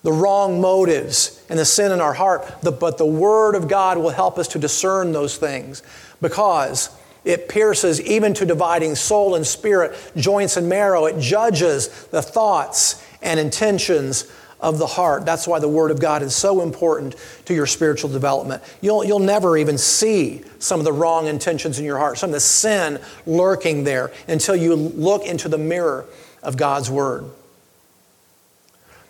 [0.03, 2.45] the wrong motives and the sin in our heart.
[2.63, 5.83] But the Word of God will help us to discern those things
[6.21, 6.91] because
[7.25, 11.07] it pierces even to dividing soul and spirit, joints and marrow.
[11.07, 15.25] It judges the thoughts and intentions of the heart.
[15.27, 17.17] That's why the Word of God is so important
[17.47, 18.63] to your spiritual development.
[18.81, 22.35] You'll, you'll never even see some of the wrong intentions in your heart, some of
[22.35, 26.07] the sin lurking there until you look into the mirror
[26.43, 27.25] of God's Word.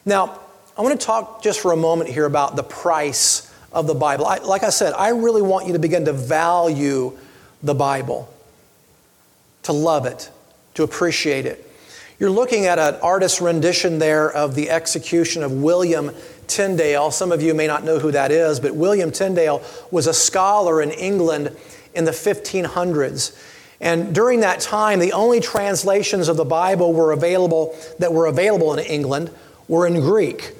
[0.05, 0.41] Now,
[0.77, 4.27] I want to talk just for a moment here about the price of the Bible.
[4.27, 7.17] I, like I said, I really want you to begin to value
[7.63, 8.33] the Bible,
[9.65, 10.31] to love it,
[10.75, 11.69] to appreciate it.
[12.19, 16.13] You're looking at an artist's rendition there of the execution of William
[16.47, 17.11] Tyndale.
[17.11, 20.81] Some of you may not know who that is, but William Tyndale was a scholar
[20.81, 21.57] in England
[21.95, 23.37] in the 1500s.
[23.81, 28.73] And during that time, the only translations of the Bible were available that were available
[28.73, 29.31] in England
[29.67, 30.53] were in Greek,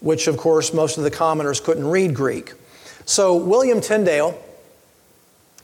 [0.00, 2.52] which of course most of the commoners couldn't read Greek.
[3.04, 4.36] So William Tyndale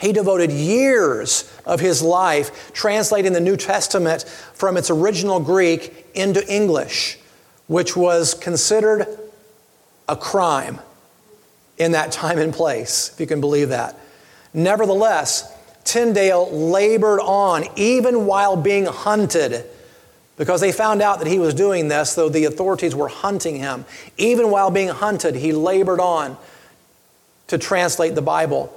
[0.01, 4.23] he devoted years of his life translating the New Testament
[4.55, 7.19] from its original Greek into English,
[7.67, 9.07] which was considered
[10.09, 10.79] a crime
[11.77, 13.97] in that time and place, if you can believe that.
[14.53, 15.53] Nevertheless,
[15.85, 19.65] Tyndale labored on even while being hunted
[20.37, 23.85] because they found out that he was doing this, though the authorities were hunting him.
[24.17, 26.39] Even while being hunted, he labored on
[27.49, 28.75] to translate the Bible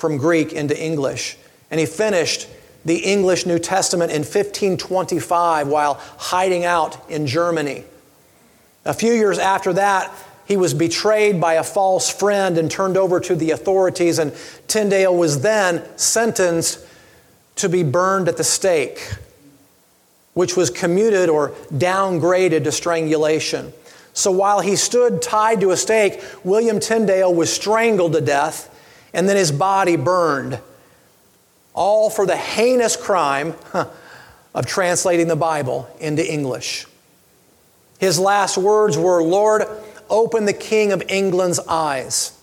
[0.00, 1.36] from Greek into English.
[1.70, 2.48] And he finished
[2.86, 7.84] the English New Testament in 1525 while hiding out in Germany.
[8.86, 10.10] A few years after that,
[10.46, 14.34] he was betrayed by a false friend and turned over to the authorities, and
[14.66, 16.84] Tyndale was then sentenced
[17.56, 19.14] to be burned at the stake,
[20.32, 23.72] which was commuted or downgraded to strangulation.
[24.14, 28.68] So while he stood tied to a stake, William Tyndale was strangled to death
[29.12, 30.60] and then his body burned.
[31.74, 33.54] All for the heinous crime
[34.54, 36.86] of translating the Bible into English.
[37.98, 39.64] His last words were, Lord,
[40.08, 42.36] open the King of England's eyes.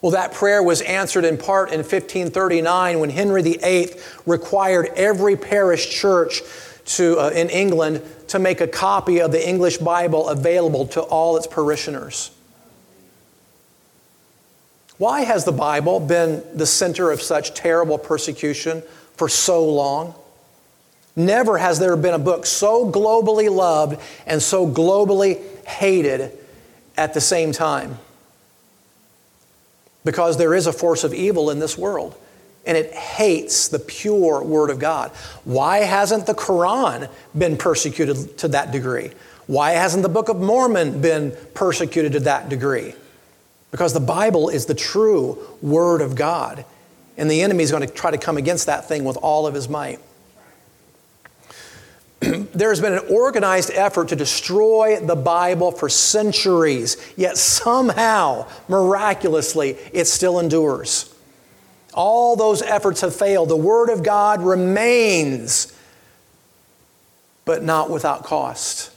[0.00, 3.90] Well, that prayer was answered in part in 1539 when Henry VIII
[4.26, 6.42] required every parish church
[6.84, 11.36] to, uh, in England to make a copy of the English Bible available to all
[11.36, 12.30] its parishioners.
[14.98, 18.82] Why has the Bible been the center of such terrible persecution
[19.16, 20.14] for so long?
[21.14, 26.36] Never has there been a book so globally loved and so globally hated
[26.96, 27.98] at the same time.
[30.04, 32.16] Because there is a force of evil in this world
[32.66, 35.10] and it hates the pure Word of God.
[35.44, 39.12] Why hasn't the Quran been persecuted to that degree?
[39.46, 42.94] Why hasn't the Book of Mormon been persecuted to that degree?
[43.70, 46.64] Because the Bible is the true Word of God.
[47.16, 49.54] And the enemy is going to try to come against that thing with all of
[49.54, 49.98] his might.
[52.20, 59.76] there has been an organized effort to destroy the Bible for centuries, yet somehow, miraculously,
[59.92, 61.14] it still endures.
[61.94, 63.48] All those efforts have failed.
[63.48, 65.72] The Word of God remains,
[67.44, 68.90] but not without cost.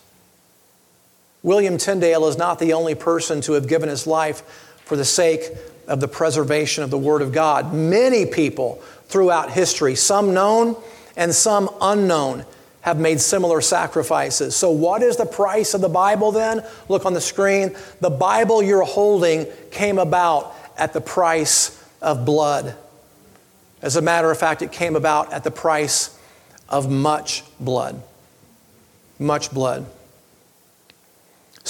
[1.43, 4.43] William Tyndale is not the only person to have given his life
[4.85, 5.49] for the sake
[5.87, 7.73] of the preservation of the Word of God.
[7.73, 8.75] Many people
[9.05, 10.75] throughout history, some known
[11.15, 12.45] and some unknown,
[12.81, 14.55] have made similar sacrifices.
[14.55, 16.65] So, what is the price of the Bible then?
[16.89, 17.75] Look on the screen.
[17.99, 22.75] The Bible you're holding came about at the price of blood.
[23.81, 26.17] As a matter of fact, it came about at the price
[26.69, 28.01] of much blood.
[29.19, 29.85] Much blood.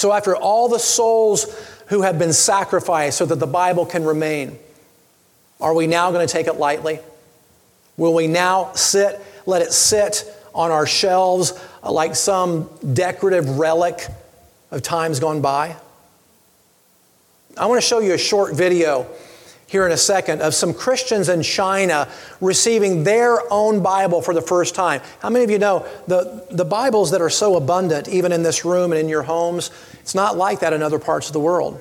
[0.01, 1.45] So, after all the souls
[1.89, 4.57] who have been sacrificed so that the Bible can remain,
[5.59, 6.97] are we now going to take it lightly?
[7.97, 10.25] Will we now sit, let it sit
[10.55, 14.07] on our shelves uh, like some decorative relic
[14.71, 15.75] of times gone by?
[17.55, 19.05] I want to show you a short video
[19.71, 22.09] here in a second of some Christians in China
[22.41, 24.99] receiving their own Bible for the first time.
[25.19, 28.65] How many of you know the, the Bibles that are so abundant, even in this
[28.65, 29.69] room and in your homes,
[30.01, 31.79] it's not like that in other parts of the world.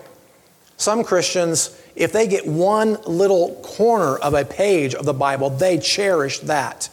[0.76, 5.78] Some Christians, if they get one little corner of a page of the Bible, they
[5.78, 6.88] cherish that.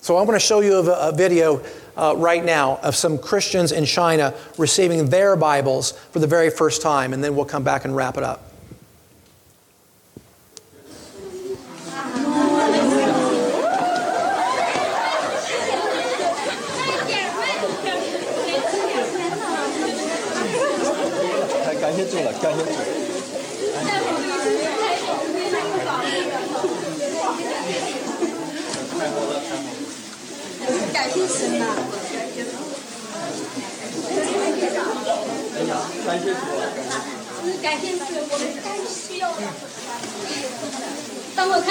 [0.00, 1.62] So I'm going to show you a, video
[1.96, 6.82] uh, right now of some Christians in China receiving their Bibles for the very first
[6.82, 8.53] time, and then we'll come back and wrap it up.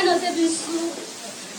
[0.04, 0.92] 看到这本书，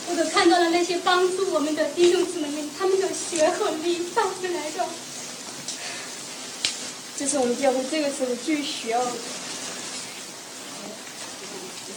[0.07, 4.85] 我都看到了那些帮助我们的弟兄姊妹们，他们的血和力带回来的。
[7.17, 9.11] 这是我们教会这个时候最需要的，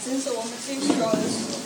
[0.03, 1.59] 真是我们最需要的时候。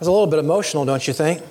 [0.00, 1.42] It's a little bit emotional, don't you think?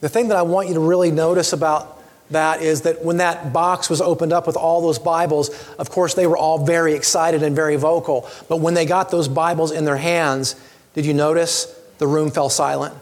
[0.00, 1.96] The thing that I want you to really notice about
[2.30, 6.14] that is that when that box was opened up with all those Bibles, of course,
[6.14, 8.28] they were all very excited and very vocal.
[8.48, 10.54] But when they got those Bibles in their hands,
[10.94, 11.64] did you notice
[11.98, 12.94] the room fell silent?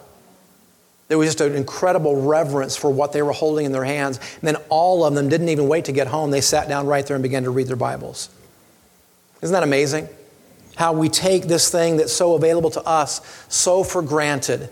[1.08, 4.18] There was just an incredible reverence for what they were holding in their hands.
[4.18, 6.30] And then all of them didn't even wait to get home.
[6.30, 8.28] They sat down right there and began to read their Bibles.
[9.42, 10.08] Isn't that amazing?
[10.76, 14.70] how we take this thing that's so available to us so for granted,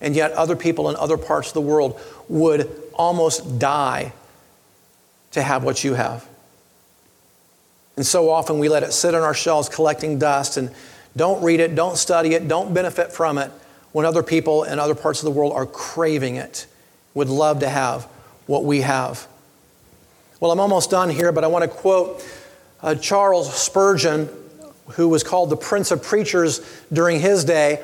[0.00, 4.12] and yet other people in other parts of the world would almost die
[5.32, 6.26] to have what you have.
[7.96, 10.70] And so often we let it sit on our shelves collecting dust and
[11.16, 13.50] don't read it, don't study it, don't benefit from it
[13.92, 16.66] when other people in other parts of the world are craving it,
[17.14, 18.04] would love to have
[18.46, 19.26] what we have.
[20.38, 22.22] Well, I'm almost done here, but I want to quote
[22.82, 24.28] uh, Charles Spurgeon,
[24.90, 26.60] who was called the Prince of Preachers
[26.92, 27.82] during his day.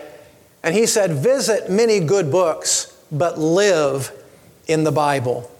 [0.62, 4.12] And he said, Visit many good books, but live
[4.66, 5.50] in the Bible.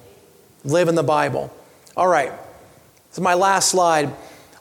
[0.65, 1.53] Live in the Bible.
[1.97, 4.11] All right, this is my last slide.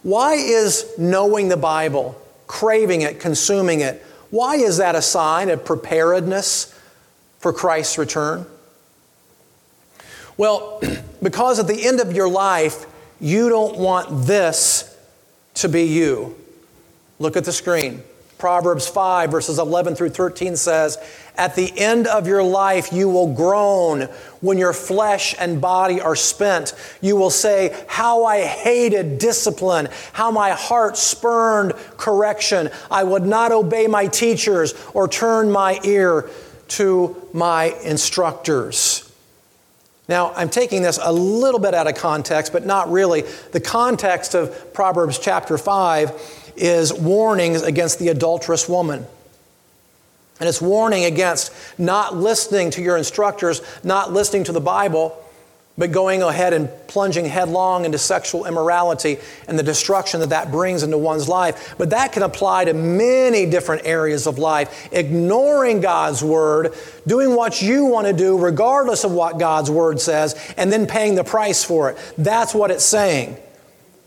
[0.03, 5.63] Why is knowing the Bible, craving it, consuming it, why is that a sign of
[5.63, 6.77] preparedness
[7.39, 8.45] for Christ's return?
[10.37, 10.81] Well,
[11.23, 12.85] because at the end of your life,
[13.19, 14.97] you don't want this
[15.55, 16.35] to be you.
[17.19, 18.01] Look at the screen.
[18.41, 20.97] Proverbs 5, verses 11 through 13 says,
[21.37, 26.15] At the end of your life, you will groan when your flesh and body are
[26.15, 26.73] spent.
[27.01, 32.71] You will say, How I hated discipline, how my heart spurned correction.
[32.89, 36.27] I would not obey my teachers or turn my ear
[36.69, 39.10] to my instructors.
[40.11, 43.21] Now, I'm taking this a little bit out of context, but not really.
[43.53, 49.07] The context of Proverbs chapter 5 is warnings against the adulterous woman.
[50.41, 55.15] And it's warning against not listening to your instructors, not listening to the Bible,
[55.77, 59.17] but going ahead and plunging headlong into sexual immorality
[59.47, 61.75] and the destruction that that brings into one's life.
[61.77, 64.89] But that can apply to many different areas of life.
[64.91, 66.73] Ignoring God's word,
[67.07, 71.15] doing what you want to do regardless of what God's word says, and then paying
[71.15, 71.97] the price for it.
[72.17, 73.37] That's what it's saying.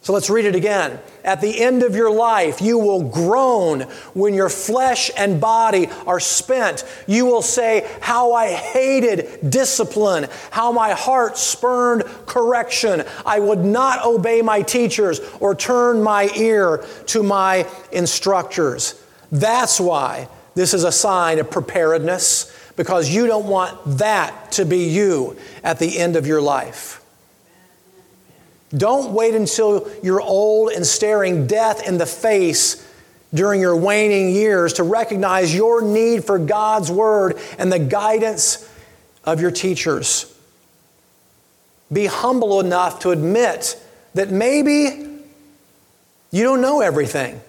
[0.05, 1.01] So let's read it again.
[1.25, 3.81] At the end of your life, you will groan
[4.13, 6.85] when your flesh and body are spent.
[7.07, 13.05] You will say, How I hated discipline, how my heart spurned correction.
[13.25, 19.03] I would not obey my teachers or turn my ear to my instructors.
[19.33, 24.85] That's why this is a sign of preparedness, because you don't want that to be
[24.85, 27.04] you at the end of your life.
[28.77, 32.87] Don't wait until you're old and staring death in the face
[33.33, 38.69] during your waning years to recognize your need for God's Word and the guidance
[39.25, 40.31] of your teachers.
[41.93, 43.81] Be humble enough to admit
[44.15, 45.09] that maybe
[46.31, 47.41] you don't know everything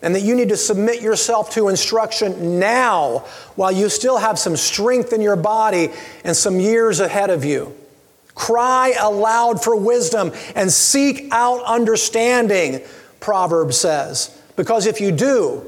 [0.00, 3.24] and that you need to submit yourself to instruction now
[3.56, 5.90] while you still have some strength in your body
[6.24, 7.74] and some years ahead of you.
[8.38, 12.80] Cry aloud for wisdom and seek out understanding,
[13.18, 14.40] Proverbs says.
[14.54, 15.66] Because if you do,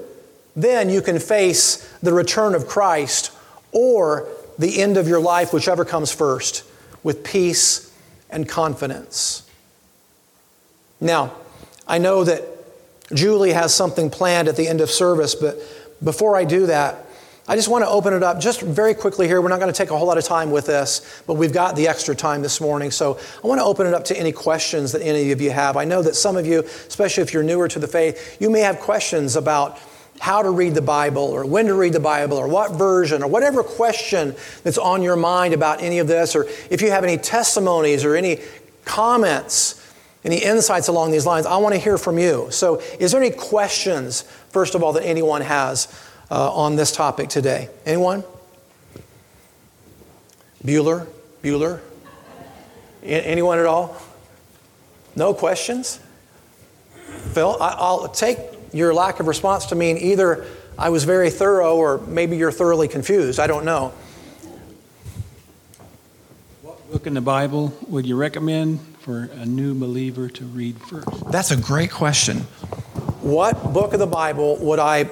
[0.55, 3.33] then you can face the return of Christ
[3.73, 6.62] or the end of your life, whichever comes first,
[7.03, 7.93] with peace
[8.31, 9.43] and confidence.
[11.01, 11.35] Now,
[11.89, 12.45] I know that
[13.12, 15.59] Julie has something planned at the end of service, but
[16.05, 17.05] before I do that,
[17.49, 19.41] I just want to open it up just very quickly here.
[19.41, 21.74] We're not going to take a whole lot of time with this, but we've got
[21.74, 22.91] the extra time this morning.
[22.91, 25.76] So I want to open it up to any questions that any of you have.
[25.76, 28.61] I know that some of you, especially if you're newer to the faith, you may
[28.61, 29.78] have questions about
[30.20, 33.26] how to read the Bible or when to read the Bible or what version or
[33.26, 37.16] whatever question that's on your mind about any of this, or if you have any
[37.16, 38.38] testimonies or any
[38.84, 39.76] comments,
[40.24, 42.49] any insights along these lines, I want to hear from you.
[42.51, 45.88] So, is there any questions, first of all, that anyone has
[46.31, 47.68] uh, on this topic today.
[47.85, 48.24] Anyone?
[50.64, 51.07] Bueller?
[51.43, 51.81] Bueller?
[53.03, 53.97] Anyone at all?
[55.16, 56.01] No questions?
[57.33, 58.39] Phil, I'll take
[58.72, 60.47] your lack of response to mean either
[60.78, 63.41] I was very thorough or maybe you're thoroughly confused.
[63.41, 63.93] I don't know.
[66.62, 71.09] What book in the Bible would you recommend for a new believer to read first?
[71.31, 72.39] That's a great question.
[73.22, 75.11] What book of the Bible would I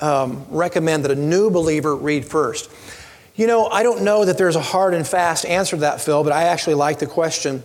[0.00, 2.70] um, recommend that a new believer read first?
[3.34, 6.24] You know, I don't know that there's a hard and fast answer to that, Phil,
[6.24, 7.62] but I actually like the question.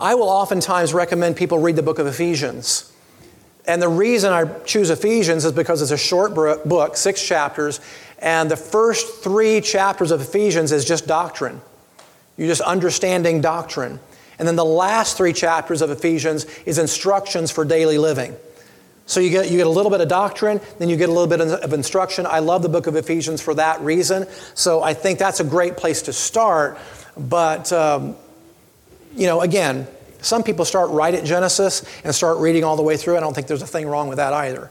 [0.00, 2.92] I will oftentimes recommend people read the book of Ephesians.
[3.66, 7.80] And the reason I choose Ephesians is because it's a short book, six chapters,
[8.18, 11.60] and the first three chapters of Ephesians is just doctrine.
[12.36, 14.00] You're just understanding doctrine.
[14.38, 18.36] And then the last three chapters of Ephesians is instructions for daily living.
[19.08, 21.26] So you get, you get a little bit of doctrine, then you get a little
[21.26, 22.26] bit of instruction.
[22.26, 24.26] I love the book of Ephesians for that reason.
[24.54, 26.78] So I think that's a great place to start.
[27.16, 28.16] But, um,
[29.16, 29.88] you know, again,
[30.20, 33.16] some people start right at Genesis and start reading all the way through.
[33.16, 34.70] I don't think there's a thing wrong with that either.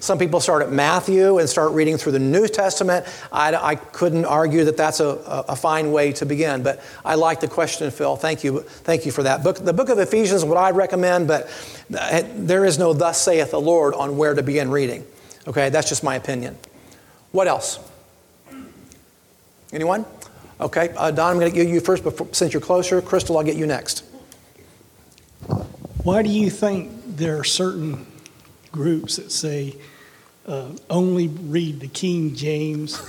[0.00, 3.04] Some people start at Matthew and start reading through the New Testament.
[3.32, 7.40] I, I couldn't argue that that's a, a, fine way to begin, but I like
[7.40, 8.14] the question, Phil.
[8.14, 9.42] Thank you, thank you for that.
[9.42, 11.50] Book, the book of Ephesians, what I recommend, but
[11.88, 15.04] there is no "Thus saith the Lord" on where to begin reading.
[15.48, 16.56] Okay, that's just my opinion.
[17.32, 17.80] What else?
[19.72, 20.04] Anyone?
[20.60, 23.00] Okay, uh, Don, I'm going to get you first, before, since you're closer.
[23.00, 24.04] Crystal, I'll get you next.
[26.02, 28.06] Why do you think there are certain
[28.72, 29.76] groups that say
[30.46, 33.00] uh, only read the King James.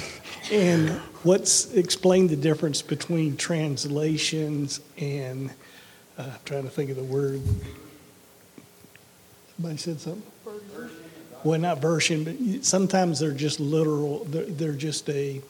[0.52, 0.90] and
[1.22, 5.50] what's explain the difference between translations and
[6.18, 7.40] uh, I'm trying to think of the word.
[9.56, 10.22] Somebody said something.
[11.42, 14.24] Well, not version, but sometimes they're just literal.
[14.24, 15.42] They're, they're just a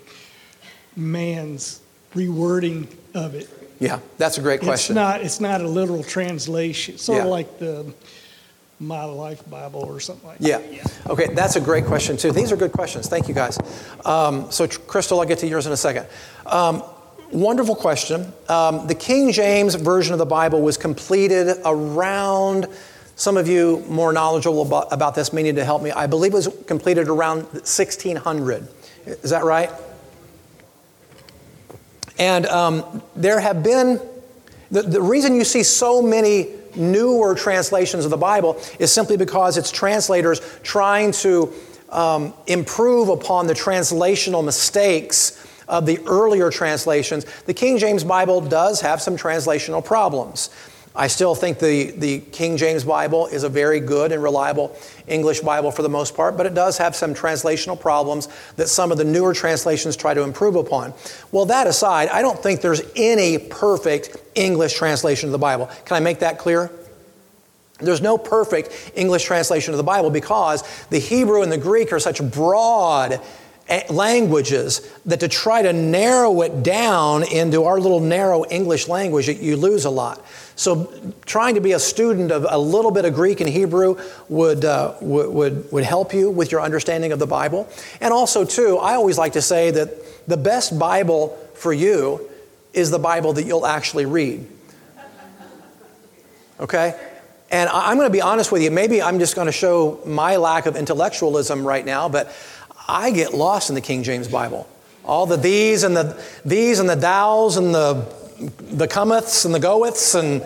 [0.96, 1.80] man's
[2.14, 3.48] rewording of it.
[3.78, 4.92] Yeah, that's a great question.
[4.92, 5.20] It's not.
[5.20, 6.98] It's not a literal translation.
[6.98, 7.24] Sort yeah.
[7.24, 7.94] of like the
[8.80, 10.58] my Life Bible or something like yeah.
[10.58, 10.72] that.
[10.72, 10.84] Yeah.
[11.06, 12.32] Okay, that's a great question, too.
[12.32, 13.08] These are good questions.
[13.08, 13.58] Thank you, guys.
[14.04, 16.06] Um, so, Crystal, I'll get to yours in a second.
[16.46, 16.82] Um,
[17.32, 18.32] wonderful question.
[18.48, 22.66] Um, the King James Version of the Bible was completed around,
[23.16, 25.90] some of you more knowledgeable about, about this may need to help me.
[25.90, 28.68] I believe it was completed around 1600.
[29.06, 29.70] Is that right?
[32.18, 34.00] And um, there have been,
[34.70, 39.56] the, the reason you see so many newer translations of the Bible is simply because
[39.56, 41.52] it's translators trying to
[41.90, 48.80] um, improve upon the translational mistakes of the earlier translations, the King James Bible does
[48.80, 50.50] have some translational problems.
[50.96, 54.76] I still think the, the King James Bible is a very good and reliable
[55.08, 58.92] English Bible for the most part, but it does have some translational problems that some
[58.92, 60.94] of the newer translations try to improve upon.
[61.32, 65.66] Well, that aside, I don't think there's any perfect English translation of the Bible.
[65.84, 66.70] Can I make that clear?
[67.80, 71.98] There's no perfect English translation of the Bible because the Hebrew and the Greek are
[71.98, 73.20] such broad
[73.88, 79.56] languages that to try to narrow it down into our little narrow English language, you
[79.56, 80.24] lose a lot.
[80.56, 80.92] So,
[81.26, 83.98] trying to be a student of a little bit of Greek and Hebrew
[84.28, 87.68] would, uh, would, would help you with your understanding of the Bible.
[88.00, 92.30] And also, too, I always like to say that the best Bible for you
[92.72, 94.46] is the Bible that you'll actually read.
[96.60, 96.94] Okay?
[97.50, 100.36] And I'm going to be honest with you, maybe I'm just going to show my
[100.36, 102.34] lack of intellectualism right now, but
[102.88, 104.68] I get lost in the King James Bible.
[105.04, 106.14] All the thees and the
[106.46, 107.94] thees and the thous and the
[108.72, 110.42] the comeths and the goeths, and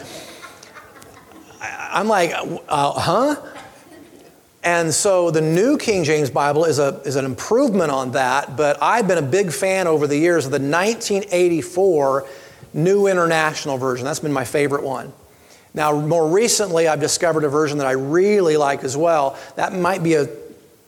[1.61, 2.33] I'm like,
[2.69, 3.37] uh, huh?
[4.63, 8.77] And so the New King James Bible is, a, is an improvement on that, but
[8.83, 12.27] I've been a big fan over the years of the 1984
[12.75, 14.05] New International Version.
[14.05, 15.13] That's been my favorite one.
[15.75, 19.39] Now, more recently, I've discovered a version that I really like as well.
[19.57, 20.29] That might be a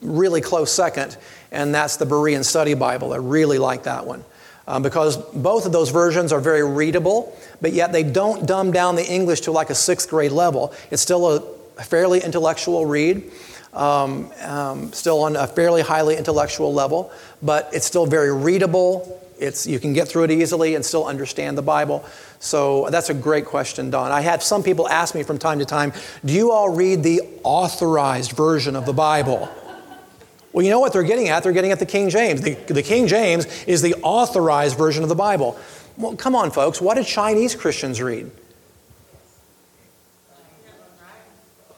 [0.02, 1.16] really close second,
[1.52, 3.12] and that's the Berean Study Bible.
[3.12, 4.24] I really like that one
[4.70, 8.94] um, because both of those versions are very readable, but yet they don't dumb down
[8.94, 10.72] the English to like a sixth grade level.
[10.90, 13.32] It's still a fairly intellectual read,
[13.72, 17.10] um, um, still on a fairly highly intellectual level,
[17.42, 19.16] but it's still very readable.
[19.40, 22.04] It's, you can get through it easily and still understand the Bible.
[22.38, 24.12] So that's a great question, Don.
[24.12, 25.92] I had some people ask me from time to time,
[26.24, 29.48] do you all read the authorized version of the Bible?
[30.52, 31.42] Well, you know what they're getting at?
[31.42, 32.42] They're getting at the King James.
[32.42, 35.58] The, the, King James is the authorized version of the Bible.
[35.96, 36.80] Well, come on, folks.
[36.80, 38.30] What did Chinese Christians read?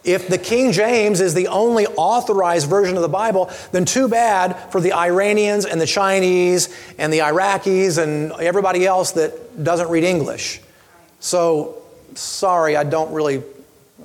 [0.05, 4.73] If the King James is the only authorized version of the Bible, then too bad
[4.73, 10.03] for the Iranians and the Chinese and the Iraqis and everybody else that doesn't read
[10.03, 10.61] English.
[11.21, 11.83] So,
[12.15, 13.45] sorry, I don't really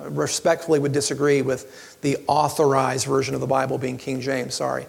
[0.00, 4.54] respectfully would disagree with the authorized version of the Bible being King James.
[4.54, 4.86] Sorry.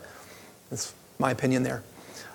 [0.69, 1.83] That's my opinion there.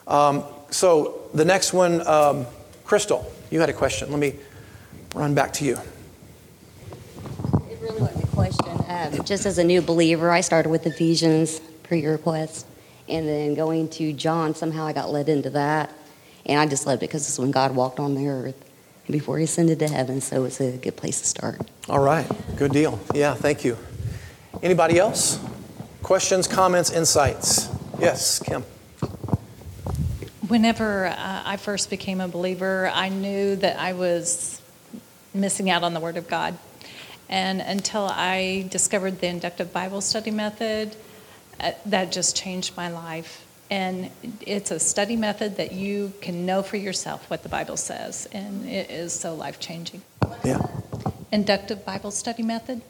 [0.06, 2.46] Um, so the next one, um,
[2.84, 4.10] Crystal, you had a question.
[4.10, 4.34] Let me
[5.14, 5.78] run back to you.
[7.70, 8.84] It really wasn't a question.
[8.88, 12.66] Um, just as a new believer, I started with Ephesians per your request,
[13.08, 15.90] and then going to John, somehow I got led into that.
[16.46, 18.63] And I just loved it because it's when God walked on the earth
[19.10, 21.60] before he ascended to heaven, so it's a good place to start.
[21.88, 22.26] All right,
[22.56, 22.98] good deal.
[23.14, 23.76] Yeah, thank you.
[24.62, 25.38] Anybody else?
[26.02, 27.68] Questions, comments, insights?
[27.98, 28.64] Yes, Kim.
[30.48, 34.60] Whenever uh, I first became a believer, I knew that I was
[35.32, 36.56] missing out on the Word of God.
[37.28, 40.94] And until I discovered the inductive Bible study method,
[41.58, 43.43] uh, that just changed my life.
[43.70, 44.10] And
[44.42, 48.68] it's a study method that you can know for yourself what the Bible says, and
[48.68, 50.02] it is so life changing.
[50.44, 50.60] Yeah.
[51.32, 52.82] Inductive Bible study method.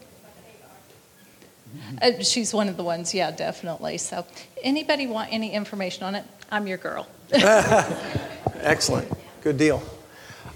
[2.02, 3.98] Uh, she's one of the ones, yeah, definitely.
[3.98, 4.26] So,
[4.62, 6.24] anybody want any information on it?
[6.50, 7.08] I'm your girl.
[7.32, 9.10] Excellent.
[9.42, 9.82] Good deal.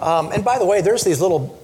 [0.00, 1.58] Um, and by the way, there's these little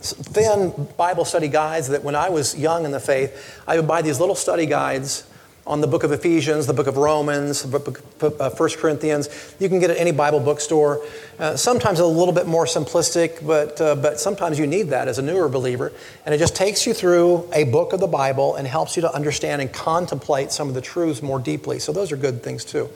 [0.00, 4.02] thin Bible study guides that when I was young in the faith, I would buy
[4.02, 5.27] these little study guides
[5.68, 9.28] on the book of Ephesians, the book of Romans, the book of uh, 1 Corinthians.
[9.60, 11.04] You can get it at any Bible bookstore.
[11.38, 15.18] Uh, sometimes a little bit more simplistic, but, uh, but sometimes you need that as
[15.18, 15.92] a newer believer.
[16.24, 19.12] And it just takes you through a book of the Bible and helps you to
[19.12, 21.78] understand and contemplate some of the truths more deeply.
[21.78, 22.88] So those are good things too.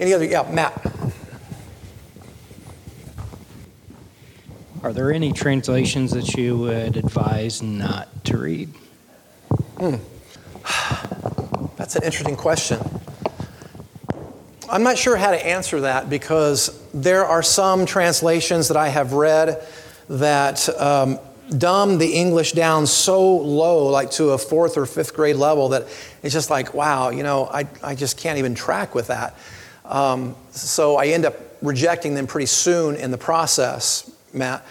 [0.00, 0.24] Any other?
[0.24, 0.90] Yeah, Matt.
[4.82, 8.70] Are there any translations that you would advise not to read?
[9.78, 9.96] Hmm.
[11.84, 12.80] That's an interesting question.
[14.70, 19.12] I'm not sure how to answer that because there are some translations that I have
[19.12, 19.62] read
[20.08, 21.18] that um,
[21.58, 25.82] dumb the English down so low, like to a fourth or fifth grade level, that
[26.22, 29.36] it's just like, wow, you know, I, I just can't even track with that.
[29.84, 34.64] Um, so I end up rejecting them pretty soon in the process, Matt.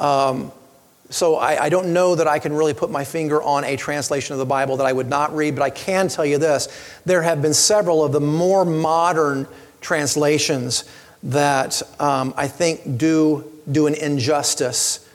[0.00, 0.50] Um,
[1.10, 4.32] so I, I, don't know that I can really put my finger on a translation
[4.32, 6.68] of the Bible that I would not read, but I can tell you this.
[7.04, 9.46] There have been several of the more modern
[9.80, 10.84] translations
[11.22, 15.08] that um, I think do, do an injustice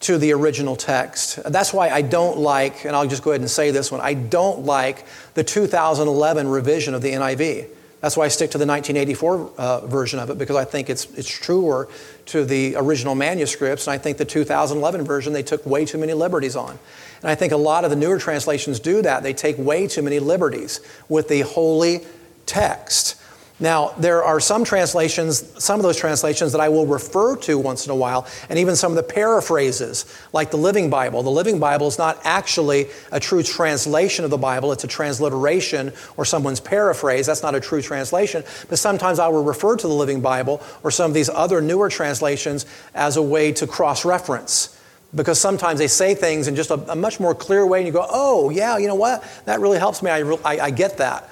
[0.00, 1.42] to the original text.
[1.44, 4.14] That's why I don't like, and I'll just go ahead and say this one, I
[4.14, 5.04] don't like
[5.34, 7.68] the 2011 revision of the NIV.
[8.06, 11.06] That's why I stick to the 1984 uh, version of it because I think it's,
[11.16, 11.88] it's truer
[12.26, 13.88] to the original manuscripts.
[13.88, 16.78] And I think the 2011 version they took way too many liberties on.
[17.22, 19.24] And I think a lot of the newer translations do that.
[19.24, 22.06] They take way too many liberties with the holy
[22.46, 23.16] text.
[23.58, 27.86] Now, there are some translations, some of those translations that I will refer to once
[27.86, 30.04] in a while, and even some of the paraphrases,
[30.34, 31.22] like the Living Bible.
[31.22, 35.94] The Living Bible is not actually a true translation of the Bible, it's a transliteration
[36.18, 37.24] or someone's paraphrase.
[37.24, 38.44] That's not a true translation.
[38.68, 41.88] But sometimes I will refer to the Living Bible or some of these other newer
[41.88, 44.78] translations as a way to cross reference.
[45.14, 47.92] Because sometimes they say things in just a, a, much more clear way, and you
[47.92, 49.24] go, oh, yeah, you know what?
[49.46, 50.10] That really helps me.
[50.10, 51.30] I, I, I get that.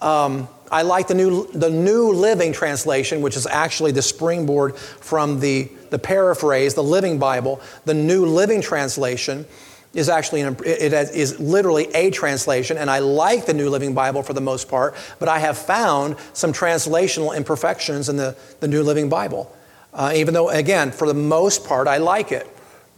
[0.00, 5.40] Um, I like the new, the new Living Translation, which is actually the springboard from
[5.40, 7.60] the, the paraphrase, the Living Bible.
[7.84, 9.46] The New Living Translation
[9.94, 14.22] is actually an, it is literally a translation, and I like the New Living Bible
[14.22, 18.82] for the most part, but I have found some translational imperfections in the, the New
[18.82, 19.54] Living Bible.
[19.94, 22.46] Uh, even though, again, for the most part, I like it.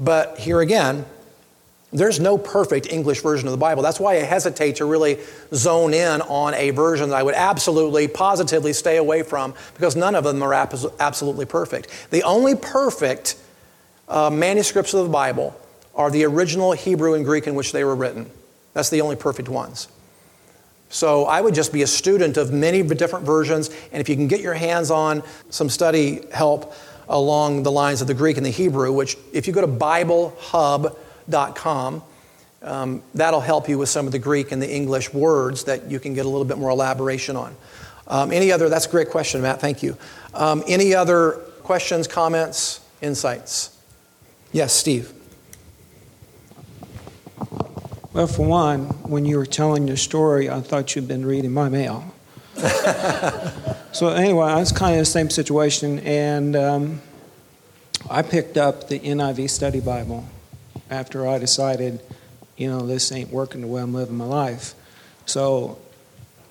[0.01, 1.05] But here again,
[1.93, 3.83] there's no perfect English version of the Bible.
[3.83, 5.19] That's why I hesitate to really
[5.53, 10.15] zone in on a version that I would absolutely, positively stay away from because none
[10.15, 11.89] of them are absolutely perfect.
[12.11, 13.37] The only perfect
[14.09, 15.59] uh, manuscripts of the Bible
[15.95, 18.31] are the original Hebrew and Greek in which they were written.
[18.73, 19.89] That's the only perfect ones.
[20.91, 24.27] So I would just be a student of many different versions, and if you can
[24.27, 26.75] get your hands on some study help
[27.09, 30.37] along the lines of the Greek and the Hebrew, which if you go to Bible
[30.39, 30.97] Hub,
[31.31, 32.03] com.
[32.63, 35.99] Um, that'll help you with some of the Greek and the English words that you
[35.99, 37.57] can get a little bit more elaboration on.
[38.07, 39.97] Um, any other, that's a great question, Matt, thank you.
[40.35, 43.79] Um, any other questions, comments, insights?
[44.53, 45.13] Yes, Steve.
[48.13, 51.69] Well, for one, when you were telling your story, I thought you'd been reading my
[51.69, 52.13] mail.
[53.93, 57.01] so, anyway, it's kind of the same situation, and um,
[58.11, 60.27] I picked up the NIV Study Bible
[60.91, 62.01] after I decided,
[62.57, 64.75] you know, this ain't working the way I'm living my life.
[65.27, 65.79] So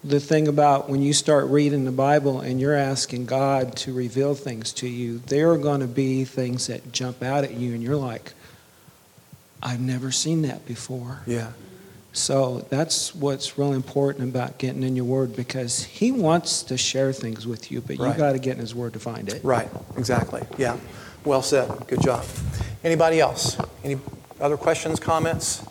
[0.03, 4.33] the thing about when you start reading the Bible and you're asking God to reveal
[4.33, 7.83] things to you, there are going to be things that jump out at you and
[7.83, 8.33] you're like,
[9.61, 11.19] I've never seen that before.
[11.25, 11.51] Yeah.
[12.13, 17.13] So that's what's really important about getting in your word because he wants to share
[17.13, 19.43] things with you, but you got to get in his word to find it.
[19.43, 20.43] Right, exactly.
[20.57, 20.77] Yeah.
[21.23, 21.69] Well said.
[21.87, 22.25] Good job.
[22.83, 23.57] Anybody else?
[23.83, 23.99] Any
[24.39, 25.65] other questions, comments?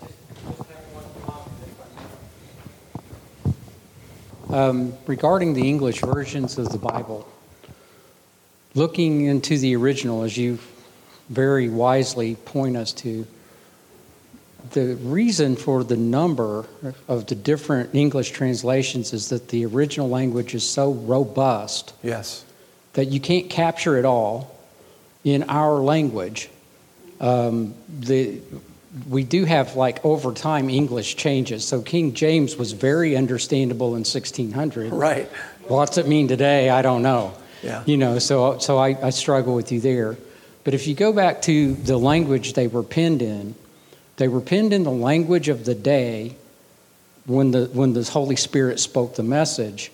[4.50, 7.26] Um, regarding the English versions of the Bible,
[8.74, 10.58] looking into the original, as you
[11.28, 13.26] very wisely point us to,
[14.70, 16.66] the reason for the number
[17.06, 21.92] of the different English translations is that the original language is so robust.
[22.02, 22.44] Yes.
[22.94, 24.58] That you can't capture it all
[25.24, 26.50] in our language.
[27.20, 28.40] Um, the
[29.08, 31.66] we do have like over time English changes.
[31.66, 34.92] So King James was very understandable in 1600.
[34.92, 35.28] Right.
[35.66, 36.70] What's it mean today?
[36.70, 37.34] I don't know.
[37.62, 37.82] Yeah.
[37.86, 40.16] You know, so so I, I struggle with you there.
[40.64, 43.54] But if you go back to the language they were penned in,
[44.16, 46.36] they were penned in the language of the day
[47.26, 49.92] when the when the Holy Spirit spoke the message.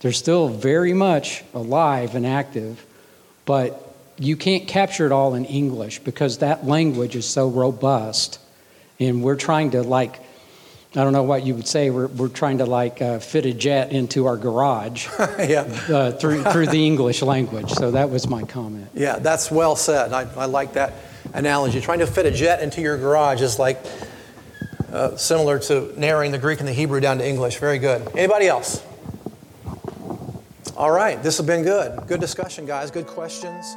[0.00, 2.84] They're still very much alive and active,
[3.44, 3.85] but
[4.18, 8.38] you can't capture it all in English because that language is so robust.
[8.98, 10.20] And we're trying to, like,
[10.94, 13.52] I don't know what you would say, we're, we're trying to, like, uh, fit a
[13.52, 15.60] jet into our garage yeah.
[15.88, 17.70] uh, through, through the English language.
[17.70, 18.88] So that was my comment.
[18.94, 20.12] Yeah, that's well said.
[20.12, 20.94] I, I like that
[21.34, 21.80] analogy.
[21.80, 23.84] Trying to fit a jet into your garage is like
[24.90, 27.58] uh, similar to narrowing the Greek and the Hebrew down to English.
[27.58, 28.08] Very good.
[28.16, 28.82] Anybody else?
[30.76, 32.06] All right, this has been good.
[32.06, 32.90] Good discussion, guys.
[32.90, 33.76] Good questions.